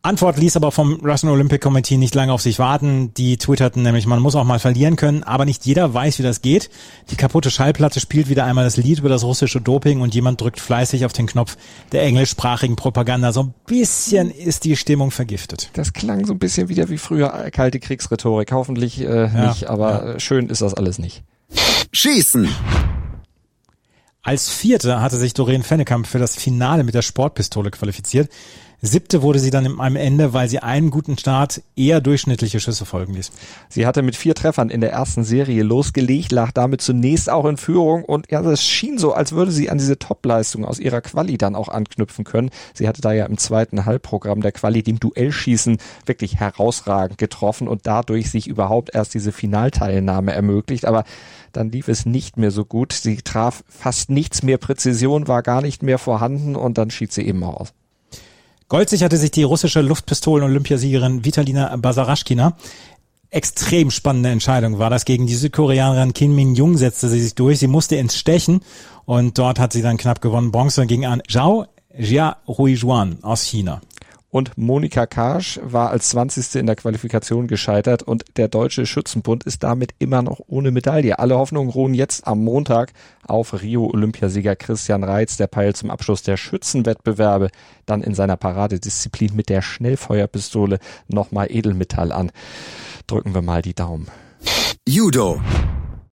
[0.01, 3.13] Antwort ließ aber vom Russian Olympic Committee nicht lange auf sich warten.
[3.15, 6.41] Die twitterten nämlich, man muss auch mal verlieren können, aber nicht jeder weiß, wie das
[6.41, 6.69] geht.
[7.11, 10.61] Die kaputte Schallplatte spielt wieder einmal das Lied über das russische Doping und jemand drückt
[10.61, 11.57] fleißig auf den Knopf
[11.91, 13.33] der englischsprachigen Propaganda.
[13.33, 15.69] So ein bisschen ist die Stimmung vergiftet.
[15.73, 18.53] Das klang so ein bisschen wieder wie früher kalte Kriegsrhetorik.
[18.53, 20.19] Hoffentlich äh, ja, nicht, aber ja.
[20.21, 21.23] schön ist das alles nicht.
[21.91, 22.47] Schießen!
[24.21, 28.29] Als Vierte hatte sich Doreen Fennekamp für das Finale mit der Sportpistole qualifiziert.
[28.81, 33.13] Siebte wurde sie dann am Ende, weil sie einen guten Start eher durchschnittliche Schüsse folgen
[33.13, 33.31] ließ.
[33.67, 37.57] Sie hatte mit vier Treffern in der ersten Serie losgelegt, lag damit zunächst auch in
[37.57, 41.37] Führung und ja, es schien so, als würde sie an diese Topleistung aus ihrer Quali
[41.37, 42.51] dann auch anknüpfen können.
[42.73, 47.85] Sie hatte da ja im zweiten Halbprogramm der Quali dem Duellschießen wirklich herausragend getroffen und
[47.85, 50.85] dadurch sich überhaupt erst diese Finalteilnahme ermöglicht.
[50.85, 51.03] Aber
[51.51, 52.93] dann lief es nicht mehr so gut.
[52.93, 54.57] Sie traf fast nichts mehr.
[54.57, 57.73] Präzision war gar nicht mehr vorhanden und dann schied sie eben aus.
[58.69, 62.55] Gold sicherte sich die russische Luftpistolen-Olympiasiegerin Vitalina Basaraschkina.
[63.31, 65.05] Extrem spannende Entscheidung war das.
[65.05, 67.57] Gegen die Südkoreanerin Kim Min-jung setzte sie sich durch.
[67.57, 68.61] Sie musste ins Stechen
[69.05, 70.51] und dort hat sie dann knapp gewonnen.
[70.51, 71.65] Bronze ging an Zhao
[71.97, 73.81] Jia Ruijuan aus China
[74.29, 76.55] und Monika Karsch war als 20.
[76.55, 81.17] in der Qualifikation gescheitert und der Deutsche Schützenbund ist damit immer noch ohne Medaille.
[81.17, 82.93] Alle Hoffnungen ruhen jetzt am Montag
[83.25, 87.49] auf Rio-Olympiasieger Christian Reitz, der peilt zum Abschluss der Schützenwettbewerbe
[87.85, 92.31] dann in seiner Paradedisziplin mit der Schnellfeuerpistole nochmal Edelmetall an.
[93.07, 94.07] Drücken wir mal die Daumen.
[94.87, 95.41] Judo.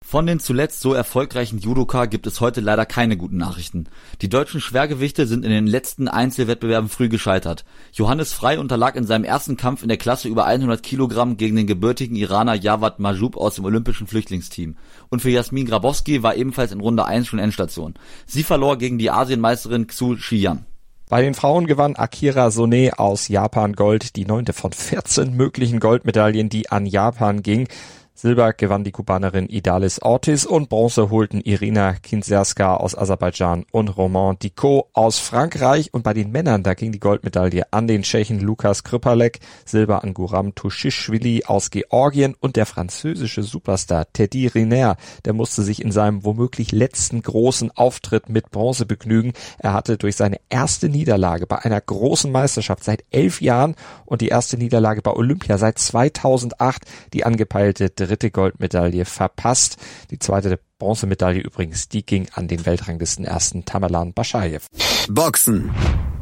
[0.09, 3.89] Von den zuletzt so erfolgreichen Judoka gibt es heute leider keine guten Nachrichten.
[4.23, 7.65] Die deutschen Schwergewichte sind in den letzten Einzelwettbewerben früh gescheitert.
[7.93, 11.67] Johannes Frei unterlag in seinem ersten Kampf in der Klasse über 100 Kilogramm gegen den
[11.67, 14.77] gebürtigen Iraner Javad Majub aus dem olympischen Flüchtlingsteam.
[15.09, 17.95] Und für Jasmin Grabowski war ebenfalls in Runde 1 schon Endstation.
[18.27, 20.67] Sie verlor gegen die Asienmeisterin Xu Xiyan.
[21.09, 26.49] Bei den Frauen gewann Akira Sone aus Japan Gold, die neunte von 14 möglichen Goldmedaillen,
[26.49, 27.69] die an Japan ging.
[28.19, 34.39] Silber gewann die Kubanerin Idalis Ortiz und Bronze holten Irina Kinzerska aus Aserbaidschan und Romain
[34.39, 35.93] Dicot aus Frankreich.
[35.93, 40.15] Und bei den Männern, da ging die Goldmedaille an den Tschechen Lukas Kripalek, Silber an
[40.15, 46.25] Guram Tushischwili aus Georgien und der französische Superstar Teddy Riner, der musste sich in seinem
[46.25, 49.35] womöglich letzten großen Auftritt mit Bronze begnügen.
[49.59, 53.75] Er hatte durch seine erste Niederlage bei einer großen Meisterschaft seit elf Jahren
[54.07, 59.79] und die erste Niederlage bei Olympia seit 2008 die angepeilte dritte Goldmedaille verpasst.
[60.11, 64.61] Die zweite Bronzemedaille übrigens, die ging an den Weltranglisten ersten Tamerlan Baschajew.
[65.09, 65.71] Boxen.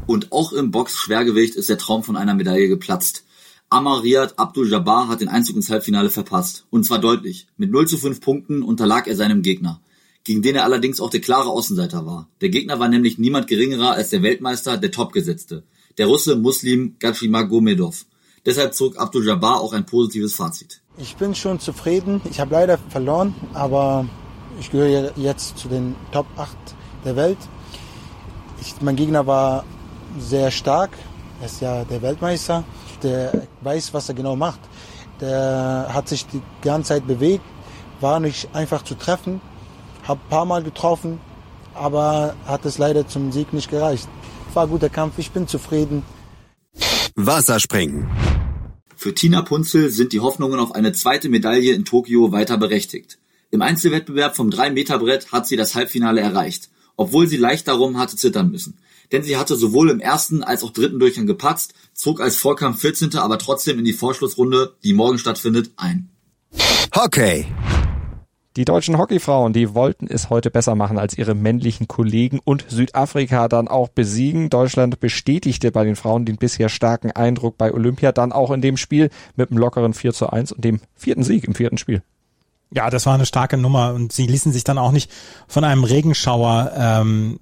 [0.07, 3.23] Und auch im Box-Schwergewicht ist der Traum von einer Medaille geplatzt.
[3.69, 6.65] Amariat Abdul-Jabbar hat den Einzug ins Halbfinale verpasst.
[6.69, 7.47] Und zwar deutlich.
[7.57, 9.81] Mit 0 zu 5 Punkten unterlag er seinem Gegner.
[10.23, 12.29] Gegen den er allerdings auch der klare Außenseiter war.
[12.41, 15.63] Der Gegner war nämlich niemand geringerer als der Weltmeister, der Topgesetzte.
[15.97, 18.05] Der Russe Muslim Gachimagomedov.
[18.45, 20.81] Deshalb zog Abdul-Jabbar auch ein positives Fazit.
[20.97, 22.21] Ich bin schon zufrieden.
[22.29, 24.05] Ich habe leider verloren, aber
[24.59, 26.55] ich gehöre jetzt zu den Top 8
[27.03, 27.37] der Welt.
[28.61, 29.65] Ich, mein Gegner war
[30.17, 30.91] sehr stark.
[31.41, 32.63] Er ist ja der Weltmeister.
[33.03, 34.59] Der weiß, was er genau macht.
[35.19, 37.43] Der hat sich die ganze Zeit bewegt,
[37.99, 39.41] war nicht einfach zu treffen.
[40.07, 41.19] Hab ein paar Mal getroffen,
[41.73, 44.07] aber hat es leider zum Sieg nicht gereicht.
[44.53, 45.15] War ein guter Kampf.
[45.17, 46.03] Ich bin zufrieden.
[47.15, 48.09] Wasserspringen.
[49.05, 53.19] Für Tina Punzel sind die Hoffnungen auf eine zweite Medaille in Tokio weiter berechtigt.
[53.51, 58.49] Im Einzelwettbewerb vom 3-Meter-Brett hat sie das Halbfinale erreicht, obwohl sie leicht darum hatte zittern
[58.49, 58.79] müssen.
[59.11, 63.15] Denn sie hatte sowohl im ersten als auch dritten Durchgang gepatzt, zog als Vorkampf 14.
[63.17, 66.09] aber trotzdem in die Vorschlussrunde, die morgen stattfindet, ein.
[66.95, 67.45] Hockey.
[68.55, 73.49] Die deutschen Hockeyfrauen, die wollten es heute besser machen als ihre männlichen Kollegen und Südafrika
[73.49, 74.49] dann auch besiegen.
[74.49, 78.77] Deutschland bestätigte bei den Frauen den bisher starken Eindruck bei Olympia dann auch in dem
[78.77, 82.01] Spiel mit einem lockeren 4 zu 1 und dem vierten Sieg im vierten Spiel.
[82.71, 85.11] Ja, das war eine starke Nummer und sie ließen sich dann auch nicht
[85.47, 87.39] von einem Regenschauer ähm,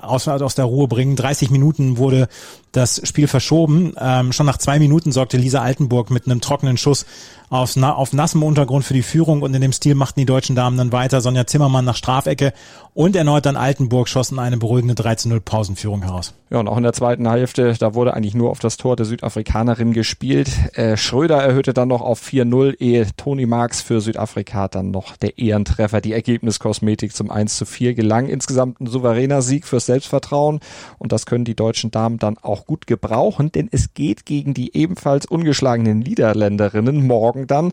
[0.00, 1.16] aus, aus der Ruhe bringen.
[1.16, 2.28] 30 Minuten wurde
[2.72, 3.94] das Spiel verschoben.
[3.98, 7.06] Ähm, schon nach zwei Minuten sorgte Lisa Altenburg mit einem trockenen Schuss
[7.50, 10.56] auf, na, auf nassem Untergrund für die Führung und in dem Stil machten die deutschen
[10.56, 11.20] Damen dann weiter.
[11.20, 12.52] Sonja Zimmermann nach Strafecke
[12.94, 16.34] und erneut dann Altenburg schossen eine beruhigende 13-0 Pausenführung heraus.
[16.50, 19.04] Ja, und auch in der zweiten Hälfte, da wurde eigentlich nur auf das Tor der
[19.04, 20.50] Südafrikanerin gespielt.
[20.72, 25.38] Äh, Schröder erhöhte dann noch auf 4-0, ehe Toni Marx für Südafrika dann noch der
[25.38, 26.00] Ehrentreffer.
[26.00, 28.28] Die Ergebniskosmetik zum 1 zu 4 gelang.
[28.28, 30.60] Insgesamt ein souveräner Sieg fürs Selbstvertrauen
[30.98, 34.74] und das können die deutschen Damen dann auch gut gebrauchen, denn es geht gegen die
[34.74, 37.72] ebenfalls ungeschlagenen Niederländerinnen morgen dann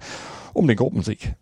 [0.54, 1.36] um den Gruppensieg.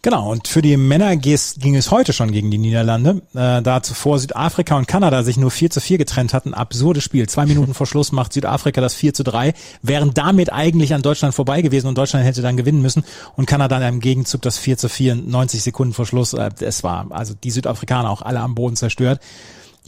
[0.00, 4.20] Genau, und für die Männer ging es heute schon gegen die Niederlande, äh, da zuvor
[4.20, 6.54] Südafrika und Kanada sich nur 4 zu 4 getrennt hatten.
[6.54, 7.28] Absurdes Spiel.
[7.28, 11.34] Zwei Minuten vor Schluss macht Südafrika das 4 zu 3, wären damit eigentlich an Deutschland
[11.34, 13.02] vorbei gewesen und Deutschland hätte dann gewinnen müssen
[13.34, 16.32] und Kanada im Gegenzug das 4 zu 4, 90 Sekunden vor Schluss.
[16.32, 19.20] Äh, es war also die Südafrikaner auch alle am Boden zerstört.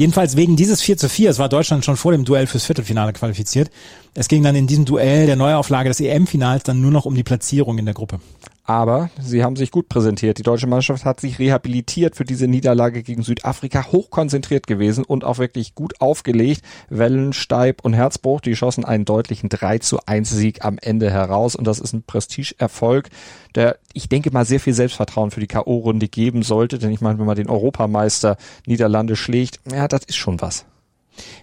[0.00, 3.12] Jedenfalls wegen dieses 4 zu 4, es war Deutschland schon vor dem Duell fürs Viertelfinale
[3.12, 3.70] qualifiziert.
[4.14, 7.22] Es ging dann in diesem Duell der Neuauflage des EM-Finals dann nur noch um die
[7.22, 8.18] Platzierung in der Gruppe
[8.64, 10.38] aber sie haben sich gut präsentiert.
[10.38, 15.38] Die deutsche Mannschaft hat sich rehabilitiert für diese Niederlage gegen Südafrika, hochkonzentriert gewesen und auch
[15.38, 16.62] wirklich gut aufgelegt.
[16.88, 21.57] Wellen, Steib und Herzbruch, die schossen einen deutlichen 3 zu 1 Sieg am Ende heraus
[21.57, 23.09] und das ist ein Prestigeerfolg,
[23.55, 27.18] der ich denke mal sehr viel Selbstvertrauen für die K.O.-Runde geben sollte, denn ich meine,
[27.18, 30.64] wenn man den Europameister Niederlande schlägt, ja, das ist schon was.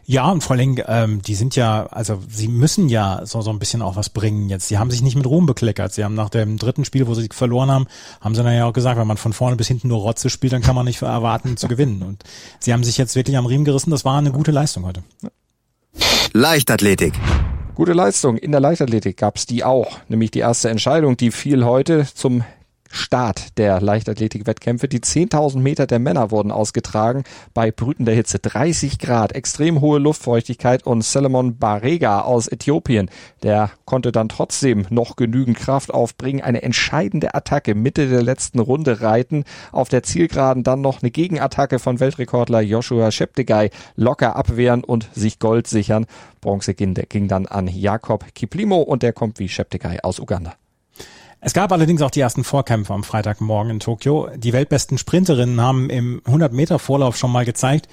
[0.06, 3.60] Ja, und vor allem, ähm, die sind ja, also sie müssen ja so, so ein
[3.60, 4.68] bisschen auch was bringen jetzt.
[4.68, 5.94] Sie haben sich nicht mit Ruhm bekleckert.
[5.94, 7.88] Sie haben nach dem dritten Spiel, wo sie verloren haben,
[8.22, 10.54] haben sie dann ja auch gesagt, wenn man von vorne bis hinten nur Rotze spielt,
[10.54, 12.02] dann kann man nicht erwarten zu gewinnen.
[12.02, 12.24] Und
[12.60, 13.92] sie haben sich jetzt wirklich am Riemen gerissen.
[13.92, 15.04] Das war eine gute Leistung heute.
[16.34, 17.14] Leichtathletik.
[17.76, 22.08] Gute Leistung in der Leichtathletik gab's die auch, nämlich die erste Entscheidung, die fiel heute
[22.12, 22.44] zum
[22.90, 24.88] Start der Leichtathletik-Wettkämpfe.
[24.88, 27.24] Die 10.000 Meter der Männer wurden ausgetragen
[27.54, 28.40] bei brütender Hitze.
[28.40, 33.10] 30 Grad, extrem hohe Luftfeuchtigkeit und Solomon Barega aus Äthiopien,
[33.44, 39.02] der konnte dann trotzdem noch genügend Kraft aufbringen, eine entscheidende Attacke Mitte der letzten Runde
[39.02, 45.10] reiten, auf der Zielgeraden dann noch eine Gegenattacke von Weltrekordler Joshua Sheptegei locker abwehren und
[45.14, 46.06] sich Gold sichern.
[46.42, 50.54] Bronze ging dann an Jakob Kiplimo und der kommt wie Sheptegei aus Uganda.
[51.48, 54.28] Es gab allerdings auch die ersten Vorkämpfe am Freitagmorgen in Tokio.
[54.36, 57.88] Die weltbesten Sprinterinnen haben im 100-Meter-Vorlauf schon mal gezeigt,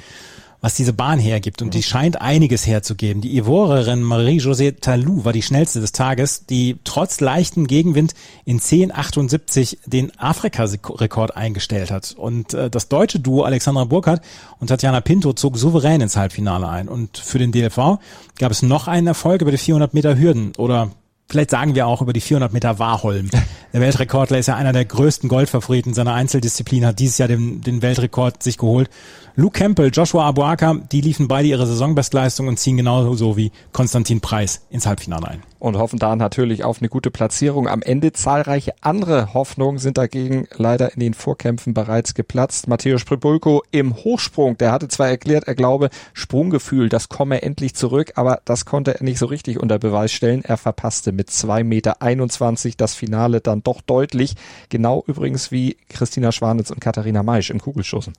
[0.60, 1.62] was diese Bahn hergibt.
[1.62, 3.20] Und die scheint einiges herzugeben.
[3.20, 8.14] Die Ivorerin Marie-José Talou war die schnellste des Tages, die trotz leichten Gegenwind
[8.44, 12.12] in 10,78 den Afrika-Rekord eingestellt hat.
[12.18, 14.24] Und äh, das deutsche Duo Alexandra Burkhardt
[14.58, 16.88] und Tatjana Pinto zog souverän ins Halbfinale ein.
[16.88, 18.00] Und für den DLV
[18.36, 20.90] gab es noch einen Erfolg über die 400 Meter Hürden oder
[21.28, 23.30] Vielleicht sagen wir auch über die 400 Meter Warholm.
[23.72, 27.82] Der Weltrekordler ist ja einer der größten Goldfavoriten seiner Einzeldisziplin, hat dieses Jahr den, den
[27.82, 28.90] Weltrekord sich geholt.
[29.36, 34.64] Luke Campbell, Joshua Abuaka, die liefen beide ihre Saisonbestleistung und ziehen genauso wie Konstantin Preis
[34.70, 35.42] ins Halbfinale ein.
[35.58, 37.66] Und hoffen da natürlich auf eine gute Platzierung.
[37.66, 42.68] Am Ende zahlreiche andere Hoffnungen sind dagegen leider in den Vorkämpfen bereits geplatzt.
[42.68, 48.12] Matteo Spribulko im Hochsprung, der hatte zwar erklärt, er glaube, Sprunggefühl, das komme endlich zurück,
[48.14, 50.44] aber das konnte er nicht so richtig unter Beweis stellen.
[50.44, 54.36] Er verpasste mit 2,21 Meter das Finale dann doch deutlich.
[54.68, 58.14] Genau übrigens wie Christina Schwanitz und Katharina Maisch im Kugelstoßen.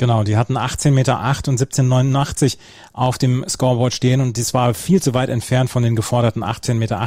[0.00, 2.56] Genau, die hatten 18,8 Meter und 17,89
[2.94, 6.74] auf dem Scoreboard stehen und das war viel zu weit entfernt von den geforderten 18,80
[6.76, 7.06] Meter.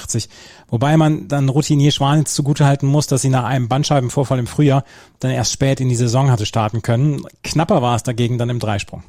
[0.70, 4.84] Wobei man dann Routinier Schwanitz zugutehalten muss, dass sie nach einem Bandscheibenvorfall im Frühjahr
[5.20, 7.24] dann erst spät in die Saison hatte starten können.
[7.42, 9.02] Knapper war es dagegen dann im Dreisprung.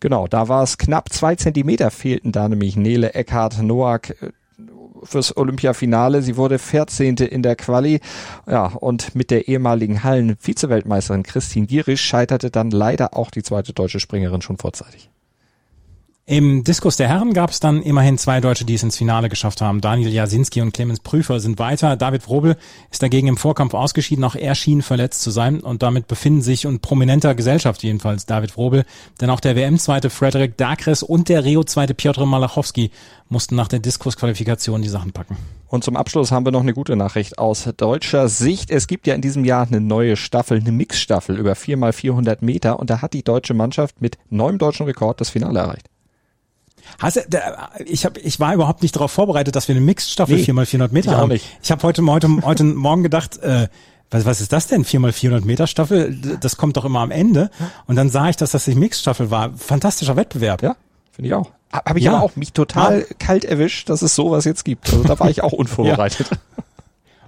[0.00, 4.14] Genau, da war es knapp zwei Zentimeter fehlten da nämlich Nele Eckhart Noack
[5.02, 6.22] fürs Olympiafinale.
[6.22, 7.16] Sie wurde 14.
[7.16, 8.00] in der Quali.
[8.46, 14.00] Ja, und mit der ehemaligen Hallen-Vizeweltmeisterin Christine Gierisch scheiterte dann leider auch die zweite deutsche
[14.00, 15.11] Springerin schon vorzeitig.
[16.24, 19.60] Im Diskus der Herren gab es dann immerhin zwei Deutsche, die es ins Finale geschafft
[19.60, 19.80] haben.
[19.80, 21.96] Daniel Jasinski und Clemens Prüfer sind weiter.
[21.96, 22.56] David Wrobel
[22.92, 24.22] ist dagegen im Vorkampf ausgeschieden.
[24.22, 28.56] Auch er schien verletzt zu sein und damit befinden sich und prominenter Gesellschaft jedenfalls David
[28.56, 28.84] Wrobel.
[29.20, 32.92] Denn auch der WM-Zweite Frederik Dakres und der Rio-Zweite Piotr Malachowski
[33.28, 35.36] mussten nach der Diskusqualifikation die Sachen packen.
[35.66, 38.70] Und zum Abschluss haben wir noch eine gute Nachricht aus deutscher Sicht.
[38.70, 42.90] Es gibt ja in diesem Jahr eine neue Staffel, eine Mixstaffel über 4x400 Meter und
[42.90, 45.91] da hat die deutsche Mannschaft mit neuem deutschen Rekord das Finale erreicht.
[46.98, 47.22] Hast du,
[47.84, 51.16] ich hab, ich war überhaupt nicht darauf vorbereitet, dass wir eine Mixed-Staffel nee, 4x400 Meter
[51.16, 51.28] haben.
[51.30, 51.46] Nicht.
[51.62, 53.68] Ich habe heute, heute, heute Morgen gedacht, äh,
[54.10, 54.84] was, was ist das denn?
[54.84, 56.16] 4x400 Meter Staffel?
[56.40, 57.50] Das kommt doch immer am Ende.
[57.86, 59.52] Und dann sah ich, dass das die Mixstaffel war.
[59.56, 60.62] Fantastischer Wettbewerb.
[60.62, 60.76] Ja,
[61.12, 61.50] finde ich auch.
[61.72, 62.12] Habe ich Ja.
[62.14, 64.90] aber auch mich total kalt erwischt, dass es sowas jetzt gibt.
[64.92, 66.26] Also da war ich auch unvorbereitet.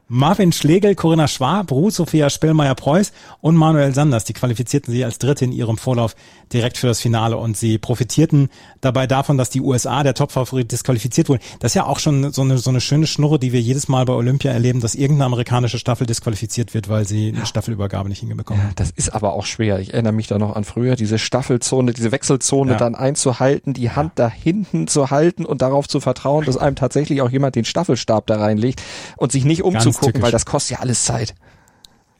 [0.06, 5.46] Marvin Schlegel, Corinna Schwab, Ruth Sophia Spellmeier-Preuß und Manuel Sanders, die qualifizierten sich als Dritte
[5.46, 6.14] in ihrem Vorlauf
[6.52, 8.48] direkt für das Finale und sie profitierten
[8.82, 11.40] dabei davon, dass die USA, der Topfavorit, disqualifiziert wurden.
[11.60, 14.04] Das ist ja auch schon so eine, so eine schöne Schnurre, die wir jedes Mal
[14.04, 18.62] bei Olympia erleben, dass irgendeine amerikanische Staffel disqualifiziert wird, weil sie eine Staffelübergabe nicht hinbekommen.
[18.62, 19.80] Ja, das ist aber auch schwer.
[19.80, 22.76] Ich erinnere mich da noch an früher, diese Staffelzone, diese Wechselzone Ja.
[22.78, 27.22] dann einzuhalten, die Hand da hinten zu halten und darauf zu vertrauen, dass einem tatsächlich
[27.22, 28.82] auch jemand den Staffelstab da reinlegt
[29.16, 29.62] und sich nicht
[29.98, 30.22] tückisch.
[30.22, 31.34] weil das kostet ja alles Zeit.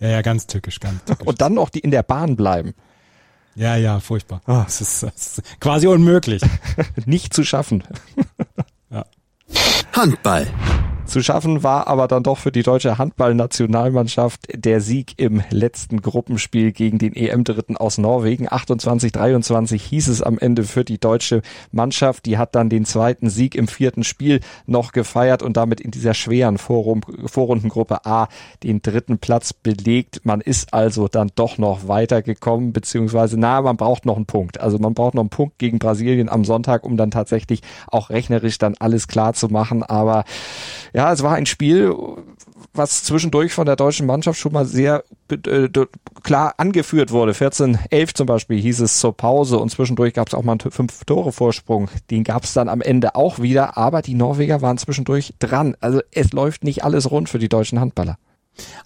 [0.00, 1.26] Ja, ja, ganz tückisch, ganz tückisch.
[1.26, 2.74] Und dann noch die in der Bahn bleiben.
[3.54, 4.40] ja, ja, furchtbar.
[4.46, 6.42] Das ist, das ist quasi unmöglich.
[7.06, 7.84] Nicht zu schaffen.
[9.92, 10.46] Handball.
[11.06, 16.72] Zu schaffen war aber dann doch für die deutsche Handballnationalmannschaft der Sieg im letzten Gruppenspiel
[16.72, 18.48] gegen den EM-Dritten aus Norwegen.
[18.48, 22.24] 28-23 hieß es am Ende für die deutsche Mannschaft.
[22.26, 26.14] Die hat dann den zweiten Sieg im vierten Spiel noch gefeiert und damit in dieser
[26.14, 28.28] schweren Vorrum Vorrundengruppe A
[28.62, 30.22] den dritten Platz belegt.
[30.24, 34.58] Man ist also dann doch noch weitergekommen, beziehungsweise na, man braucht noch einen Punkt.
[34.58, 38.58] Also man braucht noch einen Punkt gegen Brasilien am Sonntag, um dann tatsächlich auch rechnerisch
[38.58, 39.82] dann alles klar zu machen.
[39.82, 40.24] Aber
[40.94, 41.92] ja, es war ein Spiel,
[42.72, 45.68] was zwischendurch von der deutschen Mannschaft schon mal sehr äh,
[46.22, 47.32] klar angeführt wurde.
[47.32, 51.88] 14-11 zum Beispiel hieß es zur Pause und zwischendurch gab es auch mal einen Fünf-Tore-Vorsprung.
[52.10, 55.76] Den gab es dann am Ende auch wieder, aber die Norweger waren zwischendurch dran.
[55.80, 58.16] Also es läuft nicht alles rund für die deutschen Handballer.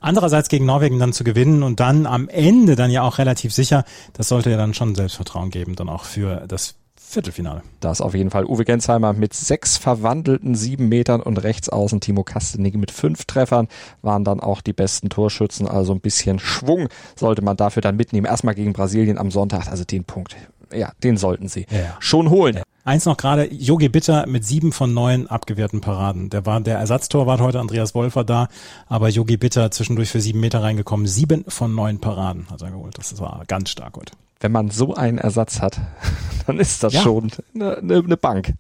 [0.01, 3.85] Andererseits gegen Norwegen dann zu gewinnen und dann am Ende dann ja auch relativ sicher,
[4.15, 6.77] das sollte ja dann schon Selbstvertrauen geben, dann auch für das
[7.09, 7.63] Viertelfinale.
[7.81, 12.23] Das auf jeden Fall Uwe Gensheimer mit sechs verwandelten sieben Metern und rechts außen Timo
[12.23, 13.67] Kastenig mit fünf Treffern
[14.03, 15.67] waren dann auch die besten Torschützen.
[15.67, 18.27] Also ein bisschen Schwung sollte man dafür dann mitnehmen.
[18.27, 20.37] Erstmal gegen Brasilien am Sonntag, also den Punkt.
[20.71, 21.97] Ja, den sollten sie Ja.
[21.99, 22.61] schon holen.
[22.85, 26.29] Eins noch gerade, Jogi Bitter mit sieben von neun abgewehrten Paraden.
[26.29, 28.49] Der war der Ersatztorwart heute, Andreas Wolfer da,
[28.87, 31.07] aber Jogi Bitter zwischendurch für sieben Meter reingekommen.
[31.07, 32.99] Sieben von neun Paraden hat er geholt.
[32.99, 34.13] Das war ganz stark heute.
[34.41, 35.79] Wenn man so einen Ersatz hat,
[36.47, 37.03] dann ist das Ja.
[37.03, 38.55] schon eine, eine, eine Bank.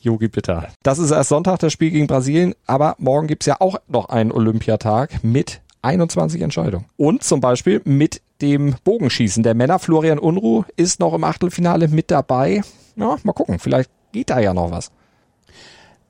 [0.00, 0.68] Yogi Bitter.
[0.82, 4.30] Das ist erst Sonntag das Spiel gegen Brasilien, aber morgen gibt's ja auch noch einen
[4.30, 6.84] Olympiatag mit 21 Entscheidungen.
[6.98, 9.78] Und zum Beispiel mit dem Bogenschießen der Männer.
[9.78, 12.62] Florian Unruh ist noch im Achtelfinale mit dabei.
[12.96, 14.90] Ja, mal gucken, vielleicht geht da ja noch was.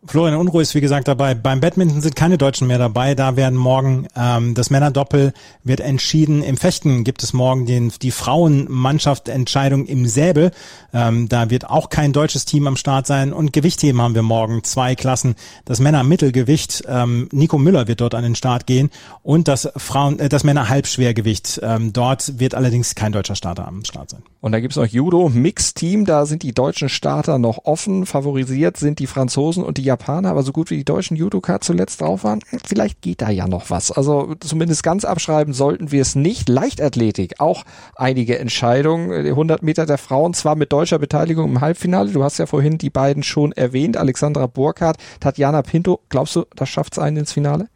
[0.05, 1.35] Florian Unruh ist wie gesagt dabei.
[1.35, 3.15] Beim Badminton sind keine Deutschen mehr dabei.
[3.15, 6.43] Da werden morgen ähm, das Männerdoppel wird entschieden.
[6.43, 10.51] Im Fechten gibt es morgen den, die Frauenmannschaft-Entscheidung im Säbel.
[10.93, 13.33] Ähm, da wird auch kein deutsches Team am Start sein.
[13.33, 15.37] Und Gewichtheben haben wir morgen zwei Klassen.
[15.67, 16.83] Das Männer-Mittelgewicht.
[16.89, 18.91] Ähm, Nico Müller wird dort an den Start gehen
[19.23, 21.61] und das Frauen, äh, das Männer-Halbschwergewicht.
[21.63, 24.23] Ähm, dort wird allerdings kein deutscher Starter am Start sein.
[24.41, 28.05] Und da gibt's noch Judo, Mixteam, da sind die deutschen Starter noch offen.
[28.05, 32.01] Favorisiert sind die Franzosen und die Japaner, aber so gut wie die deutschen Judoka zuletzt
[32.01, 33.91] drauf waren, vielleicht geht da ja noch was.
[33.91, 36.49] Also zumindest ganz abschreiben sollten wir es nicht.
[36.49, 39.25] Leichtathletik, auch einige Entscheidungen.
[39.25, 42.11] Die 100 Meter der Frauen, zwar mit deutscher Beteiligung im Halbfinale.
[42.11, 46.01] Du hast ja vorhin die beiden schon erwähnt, Alexandra Burkhardt, Tatjana Pinto.
[46.09, 47.69] Glaubst du, das schafft's einen ins Finale?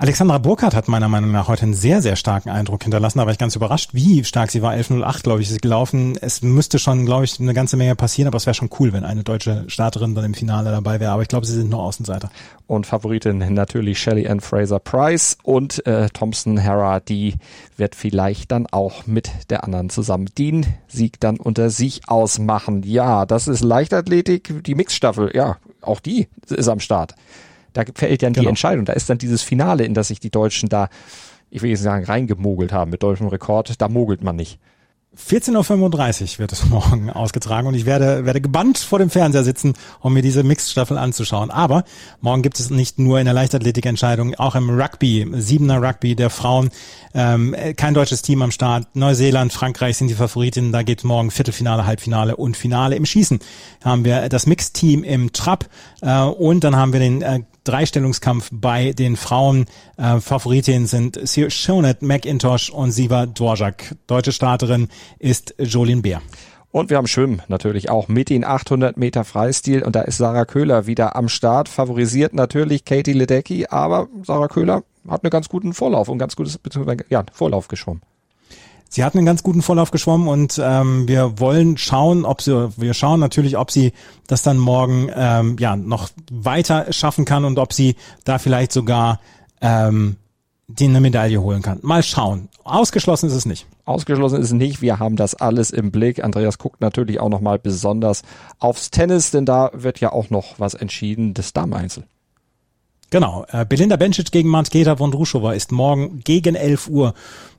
[0.00, 3.18] Alexandra Burkhardt hat meiner Meinung nach heute einen sehr, sehr starken Eindruck hinterlassen.
[3.18, 4.72] Da war ich ganz überrascht, wie stark sie war.
[4.72, 6.16] 11.08, glaube ich, ist gelaufen.
[6.18, 9.04] Es müsste schon, glaube ich, eine ganze Menge passieren, aber es wäre schon cool, wenn
[9.04, 11.12] eine deutsche Starterin dann im Finale dabei wäre.
[11.12, 12.30] Aber ich glaube, sie sind nur Außenseiter.
[12.66, 17.34] Und Favoritin natürlich Shelley Ann Fraser Price und äh, Thompson Hara, die
[17.76, 22.84] wird vielleicht dann auch mit der anderen zusammen den Sieg dann unter sich ausmachen.
[22.84, 27.16] Ja, das ist Leichtathletik, die Mixstaffel, ja, auch die ist am Start.
[27.72, 28.50] Da fällt dann die Genau.
[28.50, 30.88] Entscheidung, da ist dann dieses Finale, in das sich die Deutschen da,
[31.50, 34.58] ich will jetzt sagen, reingemogelt haben mit deutschem Rekord, da mogelt man nicht.
[35.16, 39.74] 14.35 Uhr wird es morgen ausgetragen und ich werde, werde gebannt vor dem Fernseher sitzen,
[40.00, 41.50] um mir diese Mixed-Staffel anzuschauen.
[41.50, 41.82] Aber
[42.20, 46.70] morgen gibt es nicht nur in der Leichtathletik-Entscheidung, auch im Rugby, siebener Rugby der Frauen,
[47.12, 48.86] ähm, kein deutsches Team am Start.
[48.94, 50.70] Neuseeland, Frankreich sind die Favoritinnen.
[50.70, 53.40] Da geht morgen Viertelfinale, Halbfinale und Finale im Schießen.
[53.84, 55.66] Haben wir das Mixed-Team im Trap
[56.02, 59.66] äh, und dann haben wir den äh, Dreistellungskampf bei den Frauen.
[59.96, 63.94] Äh, Favoritinnen sind Shonet McIntosh und Siva Dvorak.
[64.06, 66.22] Deutsche Starterin ist Jolien Beer.
[66.72, 70.44] Und wir haben Schwimmen natürlich auch mit den 800 Meter Freistil und da ist Sarah
[70.44, 71.68] Köhler wieder am Start.
[71.68, 76.60] Favorisiert natürlich Katie Ledecky, aber Sarah Köhler hat einen ganz guten Vorlauf und ganz gutes
[77.08, 78.02] ja, Vorlauf geschwommen.
[78.92, 82.92] Sie hat einen ganz guten Vorlauf geschwommen und ähm, wir wollen schauen, ob sie, wir
[82.92, 83.92] schauen natürlich, ob sie
[84.26, 87.94] das dann morgen ähm, ja noch weiter schaffen kann und ob sie
[88.24, 89.20] da vielleicht sogar
[89.60, 90.16] ähm,
[90.66, 91.78] die eine Medaille holen kann.
[91.82, 92.48] Mal schauen.
[92.64, 93.66] Ausgeschlossen ist es nicht.
[93.84, 94.82] Ausgeschlossen ist es nicht.
[94.82, 96.24] Wir haben das alles im Blick.
[96.24, 98.22] Andreas guckt natürlich auch nochmal besonders
[98.58, 102.04] aufs Tennis, denn da wird ja auch noch was entschieden, das Dameneinzel.
[103.10, 103.44] Genau.
[103.50, 107.14] Äh, Belinda Bencic gegen Marketa Vondrushova ist morgen gegen 11 Uhr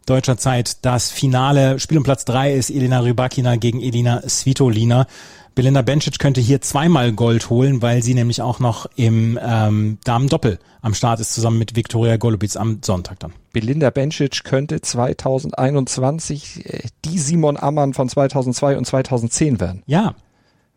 [0.06, 1.80] deutscher Zeit das Finale.
[1.80, 5.08] Spiel um Platz drei ist Elena Rybakina gegen Elina Svitolina.
[5.54, 10.60] Belinda Bencic könnte hier zweimal Gold holen, weil sie nämlich auch noch im ähm, Damen-Doppel
[10.82, 13.34] am Start ist, zusammen mit Viktoria Golubic am Sonntag dann.
[13.52, 19.84] Belinda Bencic könnte 2021 äh, die Simon Ammann von 2002 und 2010 werden.
[19.88, 20.16] Ja,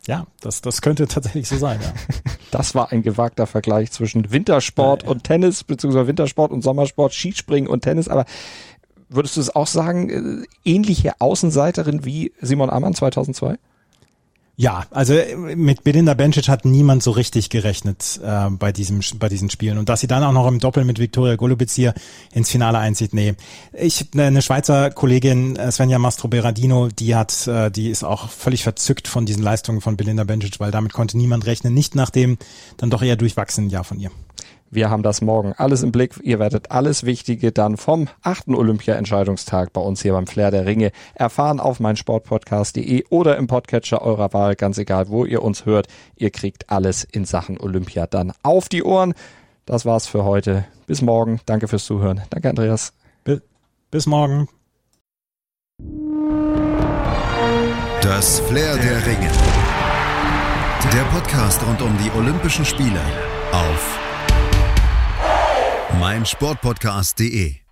[0.07, 1.81] ja, das, das könnte tatsächlich so sein.
[1.83, 1.93] Ja.
[2.51, 5.13] Das war ein gewagter Vergleich zwischen Wintersport ja, ja.
[5.13, 8.07] und Tennis, beziehungsweise Wintersport und Sommersport, Skispringen und Tennis.
[8.07, 8.27] Aber
[9.15, 13.59] würdest du es auch sagen, äh, ähnliche Außenseiterin wie Simon Ammann 2002?
[14.57, 19.29] Ja, also äh, mit Belinda Bencic hat niemand so richtig gerechnet äh, bei diesem bei
[19.29, 21.93] diesen Spielen und dass sie dann auch noch im Doppel mit Viktoria Golubic hier
[22.33, 23.35] ins Finale einzieht, nee.
[23.73, 28.63] Ich eine Schweizer Kollegin äh, Svenja Mastro Berardino, die hat äh, die ist auch völlig
[28.63, 32.39] verzückt von diesen Leistungen von Belinda Bencic, weil damit konnte niemand rechnen, nicht nach dem
[32.77, 34.13] dann doch eher durchwachsenen Jahr von ihr.
[34.75, 36.15] Wir haben das morgen alles im Blick.
[36.23, 40.91] Ihr werdet alles Wichtige dann vom achten Olympia-Entscheidungstag bei uns hier beim Flair der Ringe
[41.15, 45.87] erfahren auf meinsportpodcast.de oder im Podcatcher eurer Wahl, ganz egal, wo ihr uns hört.
[46.17, 49.15] Ihr kriegt alles in Sachen Olympia dann auf die Ohren.
[49.65, 50.65] Das war's für heute.
[50.89, 51.41] Bis morgen.
[51.47, 52.23] Danke fürs Zuhören.
[52.31, 52.93] Danke, Andreas.
[53.23, 53.43] Bis,
[53.93, 54.49] bis morgen.
[58.03, 59.31] Das Flair der Ringe.
[60.93, 63.01] Der Podcast rund um die Olympischen Spiele
[63.53, 64.04] auf
[66.05, 67.64] meinsportpodcast.de